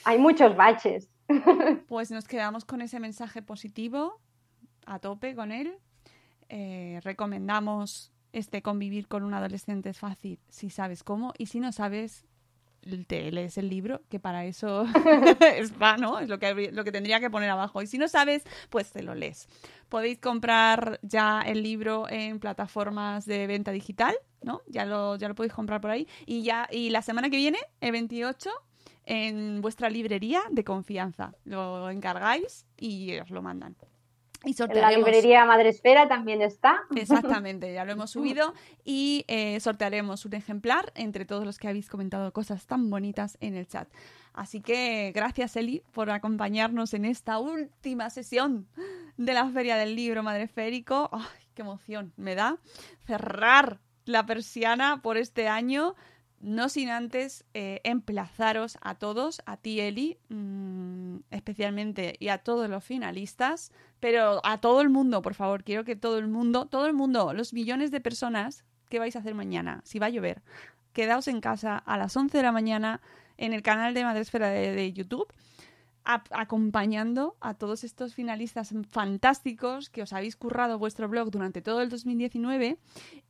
hay 0.04 0.18
muchos 0.18 0.56
baches. 0.56 1.08
Pues 1.86 2.10
nos 2.10 2.26
quedamos 2.26 2.64
con 2.64 2.82
ese 2.82 2.98
mensaje 2.98 3.40
positivo, 3.40 4.20
a 4.86 4.98
tope 4.98 5.34
con 5.36 5.52
él. 5.52 5.78
Eh, 6.52 7.00
recomendamos 7.04 8.10
este 8.32 8.60
convivir 8.60 9.06
con 9.06 9.22
un 9.22 9.34
adolescente 9.34 9.90
es 9.90 9.98
fácil 9.98 10.40
si 10.48 10.68
sabes 10.68 11.04
cómo 11.04 11.32
y 11.38 11.46
si 11.46 11.60
no 11.60 11.70
sabes 11.70 12.24
te 13.06 13.30
lees 13.30 13.58
el 13.58 13.68
libro, 13.68 14.02
que 14.08 14.18
para 14.18 14.44
eso 14.44 14.84
está, 15.54 15.96
¿no? 15.96 16.18
Es 16.18 16.28
lo 16.28 16.38
que, 16.38 16.72
lo 16.72 16.82
que 16.84 16.92
tendría 16.92 17.20
que 17.20 17.30
poner 17.30 17.50
abajo. 17.50 17.82
Y 17.82 17.86
si 17.86 17.98
no 17.98 18.08
sabes, 18.08 18.42
pues 18.68 18.90
te 18.90 19.02
lo 19.02 19.14
lees. 19.14 19.48
Podéis 19.88 20.18
comprar 20.18 20.98
ya 21.02 21.42
el 21.42 21.62
libro 21.62 22.08
en 22.08 22.40
plataformas 22.40 23.26
de 23.26 23.46
venta 23.46 23.70
digital, 23.70 24.16
¿no? 24.42 24.62
Ya 24.66 24.86
lo, 24.86 25.16
ya 25.16 25.28
lo 25.28 25.34
podéis 25.34 25.52
comprar 25.52 25.80
por 25.80 25.90
ahí. 25.90 26.08
Y 26.26 26.42
ya, 26.42 26.68
y 26.70 26.90
la 26.90 27.02
semana 27.02 27.30
que 27.30 27.36
viene, 27.36 27.58
el 27.80 27.92
28, 27.92 28.50
en 29.04 29.60
vuestra 29.60 29.90
librería 29.90 30.42
de 30.50 30.64
confianza. 30.64 31.34
Lo 31.44 31.90
encargáis 31.90 32.66
y 32.76 33.18
os 33.18 33.30
lo 33.30 33.42
mandan. 33.42 33.76
Y 34.44 34.54
en 34.58 34.80
la 34.80 34.90
librería 34.90 35.44
Madresfera 35.44 36.08
también 36.08 36.40
está. 36.40 36.80
Exactamente, 36.96 37.72
ya 37.74 37.84
lo 37.84 37.92
hemos 37.92 38.10
subido 38.10 38.54
y 38.84 39.24
eh, 39.28 39.60
sortearemos 39.60 40.24
un 40.24 40.34
ejemplar 40.34 40.92
entre 40.94 41.26
todos 41.26 41.44
los 41.44 41.58
que 41.58 41.68
habéis 41.68 41.90
comentado 41.90 42.32
cosas 42.32 42.66
tan 42.66 42.88
bonitas 42.88 43.36
en 43.40 43.54
el 43.54 43.68
chat. 43.68 43.88
Así 44.32 44.62
que 44.62 45.12
gracias 45.14 45.56
Eli 45.56 45.82
por 45.92 46.10
acompañarnos 46.10 46.94
en 46.94 47.04
esta 47.04 47.38
última 47.38 48.08
sesión 48.08 48.66
de 49.18 49.34
la 49.34 49.46
Feria 49.50 49.76
del 49.76 49.94
Libro 49.94 50.22
Madresférico. 50.22 51.10
¡Ay, 51.12 51.46
qué 51.54 51.62
emoción 51.62 52.12
me 52.16 52.34
da 52.34 52.58
cerrar 53.04 53.80
la 54.06 54.24
persiana 54.24 55.02
por 55.02 55.18
este 55.18 55.48
año! 55.48 55.94
No 56.40 56.70
sin 56.70 56.88
antes 56.88 57.44
eh, 57.52 57.80
emplazaros 57.84 58.78
a 58.80 58.94
todos, 58.94 59.42
a 59.44 59.58
ti 59.58 59.78
Eli, 59.80 60.18
mmm, 60.30 61.18
especialmente, 61.30 62.16
y 62.18 62.28
a 62.28 62.38
todos 62.38 62.68
los 62.70 62.82
finalistas, 62.82 63.72
pero 64.00 64.40
a 64.42 64.58
todo 64.58 64.80
el 64.80 64.88
mundo, 64.88 65.20
por 65.20 65.34
favor, 65.34 65.64
quiero 65.64 65.84
que 65.84 65.96
todo 65.96 66.18
el 66.18 66.28
mundo, 66.28 66.66
todo 66.66 66.86
el 66.86 66.94
mundo, 66.94 67.34
los 67.34 67.52
millones 67.52 67.90
de 67.90 68.00
personas, 68.00 68.64
¿qué 68.88 68.98
vais 68.98 69.16
a 69.16 69.18
hacer 69.18 69.34
mañana? 69.34 69.82
Si 69.84 69.98
va 69.98 70.06
a 70.06 70.10
llover, 70.10 70.42
quedaos 70.94 71.28
en 71.28 71.42
casa 71.42 71.76
a 71.76 71.98
las 71.98 72.16
11 72.16 72.38
de 72.38 72.42
la 72.42 72.52
mañana 72.52 73.02
en 73.36 73.52
el 73.52 73.60
canal 73.60 73.92
de 73.92 74.04
Madresfera 74.04 74.48
de, 74.48 74.72
de 74.72 74.92
YouTube, 74.94 75.30
acompañando 76.04 77.36
a 77.40 77.54
todos 77.54 77.84
estos 77.84 78.14
finalistas 78.14 78.74
fantásticos 78.88 79.90
que 79.90 80.02
os 80.02 80.12
habéis 80.12 80.36
currado 80.36 80.78
vuestro 80.78 81.08
blog 81.08 81.30
durante 81.30 81.62
todo 81.62 81.82
el 81.82 81.88
2019 81.88 82.78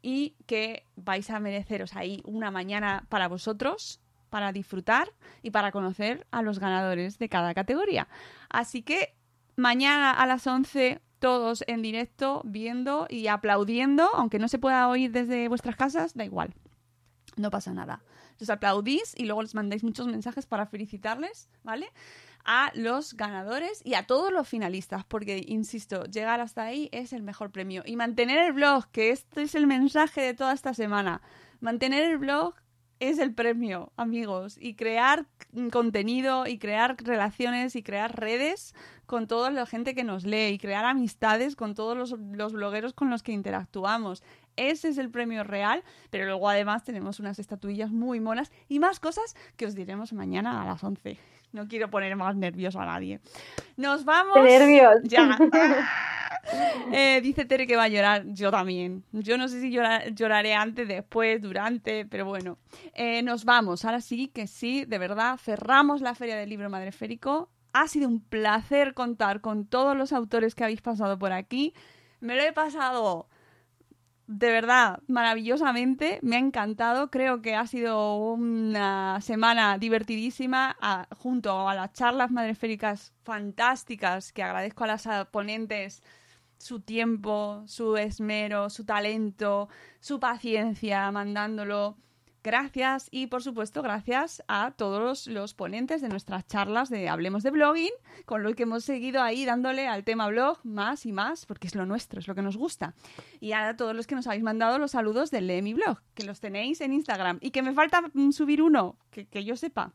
y 0.02 0.35
que 0.46 0.85
vais 0.96 1.28
a 1.30 1.40
mereceros 1.40 1.96
ahí 1.96 2.22
una 2.24 2.50
mañana 2.50 3.06
para 3.09 3.28
vosotros, 3.28 4.00
para 4.30 4.52
disfrutar 4.52 5.12
y 5.42 5.50
para 5.50 5.72
conocer 5.72 6.26
a 6.30 6.42
los 6.42 6.59
ganadores 6.59 7.18
de 7.18 7.28
cada 7.28 7.54
categoría. 7.54 8.09
Así 8.48 8.83
que 8.83 9.14
mañana 9.56 10.12
a 10.12 10.26
las 10.26 10.46
11 10.46 11.00
todos 11.20 11.62
en 11.66 11.83
directo 11.83 12.40
viendo 12.44 13.06
y 13.09 13.28
aplaudiendo, 13.28 14.09
aunque 14.14 14.38
no 14.38 14.48
se 14.48 14.59
pueda 14.59 14.88
oír 14.88 15.12
desde 15.12 15.48
vuestras 15.48 15.76
casas, 15.76 16.14
da 16.14 16.24
igual. 16.24 16.54
No 17.37 17.50
pasa 17.50 17.72
nada. 17.72 18.02
Los 18.38 18.50
aplaudís 18.50 19.14
y 19.16 19.26
luego 19.26 19.42
les 19.42 19.54
mandáis 19.54 19.85
muchos 19.85 20.06
mensajes 20.06 20.46
para 20.46 20.66
felicitarles, 20.66 21.50
¿vale? 21.62 21.92
A 22.44 22.70
los 22.74 23.14
ganadores 23.14 23.81
y 23.85 23.94
a 23.94 24.07
todos 24.07 24.33
los 24.33 24.48
finalistas, 24.48 25.05
porque, 25.05 25.44
insisto, 25.46 26.05
llegar 26.05 26.40
hasta 26.40 26.62
ahí 26.62 26.88
es 26.92 27.12
el 27.12 27.22
mejor 27.22 27.50
premio. 27.50 27.83
Y 27.85 27.96
mantener 27.96 28.38
el 28.38 28.53
blog, 28.53 28.87
que 28.90 29.11
este 29.11 29.42
es 29.42 29.55
el 29.55 29.66
mensaje 29.66 30.20
de 30.22 30.35
toda 30.35 30.53
esta 30.53 30.74
semana. 30.74 31.20
Mantener 31.61 32.05
el 32.05 32.18
blog 32.18 32.55
es 33.00 33.18
el 33.18 33.35
premio, 33.35 33.92
amigos. 33.96 34.57
Y 34.61 34.74
crear 34.74 35.26
contenido 35.72 36.46
y 36.46 36.59
crear 36.59 36.96
relaciones 37.03 37.74
y 37.74 37.83
crear 37.83 38.18
redes 38.18 38.74
con 39.07 39.26
toda 39.26 39.50
la 39.50 39.66
gente 39.66 39.94
que 39.94 40.05
nos 40.05 40.24
lee 40.24 40.48
y 40.48 40.59
crear 40.59 40.85
amistades 40.85 41.57
con 41.57 41.74
todos 41.74 41.96
los, 41.96 42.12
los 42.12 42.53
blogueros 42.53 42.92
con 42.92 43.11
los 43.11 43.22
que 43.22 43.33
interactuamos. 43.33 44.22
Ese 44.60 44.88
es 44.88 44.98
el 44.98 45.10
premio 45.10 45.42
real, 45.42 45.82
pero 46.10 46.26
luego 46.26 46.46
además 46.46 46.84
tenemos 46.84 47.18
unas 47.18 47.38
estatuillas 47.38 47.90
muy 47.90 48.20
monas 48.20 48.52
y 48.68 48.78
más 48.78 49.00
cosas 49.00 49.34
que 49.56 49.64
os 49.64 49.74
diremos 49.74 50.12
mañana 50.12 50.60
a 50.60 50.66
las 50.66 50.84
11. 50.84 51.16
No 51.52 51.66
quiero 51.66 51.88
poner 51.88 52.14
más 52.14 52.36
nervioso 52.36 52.78
a 52.78 52.84
nadie. 52.84 53.20
Nos 53.78 54.04
vamos. 54.04 54.34
¡Qué 54.34 54.42
nervios! 54.42 54.96
Ya. 55.04 55.38
Eh, 56.92 57.20
dice 57.22 57.44
Tere 57.44 57.66
que 57.66 57.76
va 57.76 57.84
a 57.84 57.88
llorar. 57.88 58.24
Yo 58.26 58.50
también. 58.50 59.04
Yo 59.12 59.38
no 59.38 59.48
sé 59.48 59.60
si 59.60 59.70
llorar, 59.70 60.14
lloraré 60.14 60.54
antes, 60.54 60.86
después, 60.88 61.40
durante, 61.40 62.04
pero 62.04 62.26
bueno. 62.26 62.58
Eh, 62.94 63.22
nos 63.22 63.44
vamos. 63.44 63.84
Ahora 63.84 64.00
sí 64.00 64.28
que 64.28 64.46
sí, 64.46 64.84
de 64.84 64.98
verdad. 64.98 65.38
Cerramos 65.38 66.02
la 66.02 66.14
Feria 66.14 66.36
del 66.36 66.50
Libro 66.50 66.68
Madreférico. 66.68 67.50
Ha 67.72 67.88
sido 67.88 68.08
un 68.08 68.20
placer 68.20 68.94
contar 68.94 69.40
con 69.40 69.66
todos 69.66 69.96
los 69.96 70.12
autores 70.12 70.54
que 70.54 70.64
habéis 70.64 70.82
pasado 70.82 71.18
por 71.18 71.32
aquí. 71.32 71.72
Me 72.20 72.36
lo 72.36 72.42
he 72.42 72.52
pasado 72.52 73.28
de 74.30 74.48
verdad 74.48 75.02
maravillosamente. 75.08 76.20
Me 76.22 76.36
ha 76.36 76.38
encantado. 76.38 77.10
Creo 77.10 77.42
que 77.42 77.56
ha 77.56 77.66
sido 77.66 78.16
una 78.16 79.20
semana 79.20 79.76
divertidísima 79.76 80.76
junto 81.18 81.68
a 81.68 81.74
las 81.74 81.92
charlas 81.92 82.30
madreféricas 82.30 83.12
fantásticas 83.24 84.32
que 84.32 84.44
agradezco 84.44 84.84
a 84.84 84.86
las 84.86 85.08
ponentes 85.32 86.02
su 86.58 86.80
tiempo, 86.80 87.64
su 87.66 87.96
esmero, 87.96 88.70
su 88.70 88.84
talento, 88.84 89.68
su 89.98 90.20
paciencia 90.20 91.10
mandándolo. 91.10 91.96
Gracias 92.42 93.09
y 93.11 93.26
por 93.26 93.42
supuesto 93.42 93.83
gracias 93.83 94.42
a 94.48 94.70
todos 94.70 95.26
los 95.26 95.53
ponentes 95.53 96.00
de 96.00 96.09
nuestras 96.09 96.46
charlas 96.46 96.88
de 96.88 97.11
Hablemos 97.11 97.42
de 97.42 97.50
Blogging, 97.50 97.92
con 98.24 98.42
lo 98.42 98.55
que 98.55 98.62
hemos 98.62 98.83
seguido 98.83 99.22
ahí 99.22 99.44
dándole 99.44 99.87
al 99.87 100.05
tema 100.05 100.26
blog 100.29 100.59
más 100.64 101.05
y 101.05 101.12
más, 101.12 101.44
porque 101.44 101.66
es 101.66 101.74
lo 101.74 101.85
nuestro, 101.85 102.18
es 102.18 102.29
lo 102.29 102.35
que 102.35 102.40
nos 102.40 102.57
gusta. 102.57 102.94
Y 103.40 103.53
a 103.53 103.76
todos 103.76 103.94
los 103.94 104.07
que 104.07 104.14
nos 104.14 104.26
habéis 104.26 104.42
mandado 104.42 104.79
los 104.79 104.92
saludos 104.92 105.31
de 105.31 105.42
Lee 105.42 105.61
mi 105.61 105.74
blog, 105.74 105.98
que 106.14 106.24
los 106.24 106.40
tenéis 106.40 106.81
en 106.81 106.94
Instagram 106.94 107.38
y 107.42 107.50
que 107.50 107.61
me 107.61 107.74
falta 107.74 108.00
mm, 108.14 108.31
subir 108.31 108.62
uno, 108.62 108.96
que, 109.11 109.26
que 109.26 109.44
yo 109.44 109.55
sepa. 109.57 109.92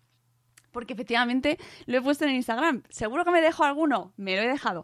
Porque 0.72 0.94
efectivamente 0.94 1.58
lo 1.88 1.98
he 1.98 2.02
puesto 2.02 2.26
en 2.26 2.36
Instagram. 2.36 2.84
Seguro 2.90 3.26
que 3.26 3.32
me 3.32 3.42
dejo 3.42 3.64
alguno, 3.64 4.14
me 4.18 4.36
lo 4.36 4.44
he 4.44 4.48
dejado. 4.48 4.84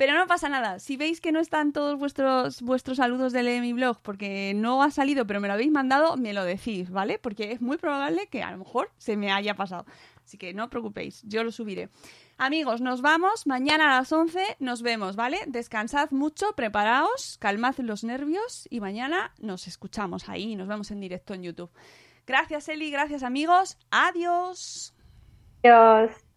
Pero 0.00 0.14
no 0.14 0.26
pasa 0.26 0.48
nada. 0.48 0.78
Si 0.78 0.96
veis 0.96 1.20
que 1.20 1.30
no 1.30 1.40
están 1.40 1.74
todos 1.74 1.98
vuestros, 1.98 2.62
vuestros 2.62 2.96
saludos 2.96 3.34
de 3.34 3.60
mi 3.60 3.74
blog 3.74 4.00
porque 4.00 4.54
no 4.56 4.82
ha 4.82 4.90
salido, 4.90 5.26
pero 5.26 5.42
me 5.42 5.48
lo 5.48 5.52
habéis 5.52 5.70
mandado, 5.70 6.16
me 6.16 6.32
lo 6.32 6.42
decís, 6.42 6.88
¿vale? 6.88 7.18
Porque 7.18 7.52
es 7.52 7.60
muy 7.60 7.76
probable 7.76 8.26
que 8.28 8.42
a 8.42 8.50
lo 8.50 8.56
mejor 8.56 8.90
se 8.96 9.18
me 9.18 9.30
haya 9.30 9.54
pasado. 9.56 9.84
Así 10.24 10.38
que 10.38 10.54
no 10.54 10.64
os 10.64 10.70
preocupéis, 10.70 11.22
yo 11.24 11.44
lo 11.44 11.52
subiré. 11.52 11.90
Amigos, 12.38 12.80
nos 12.80 13.02
vamos. 13.02 13.46
Mañana 13.46 13.92
a 13.92 13.98
las 13.98 14.10
11 14.10 14.56
nos 14.58 14.80
vemos, 14.80 15.16
¿vale? 15.16 15.40
Descansad 15.46 16.12
mucho, 16.12 16.54
preparaos, 16.56 17.36
calmad 17.38 17.76
los 17.80 18.02
nervios 18.02 18.66
y 18.70 18.80
mañana 18.80 19.34
nos 19.38 19.66
escuchamos 19.66 20.30
ahí. 20.30 20.56
Nos 20.56 20.66
vemos 20.66 20.90
en 20.92 21.00
directo 21.00 21.34
en 21.34 21.42
YouTube. 21.42 21.70
Gracias, 22.26 22.70
Eli. 22.70 22.90
Gracias, 22.90 23.22
amigos. 23.22 23.76
Adiós. 23.90 24.94
Adiós. 25.62 26.29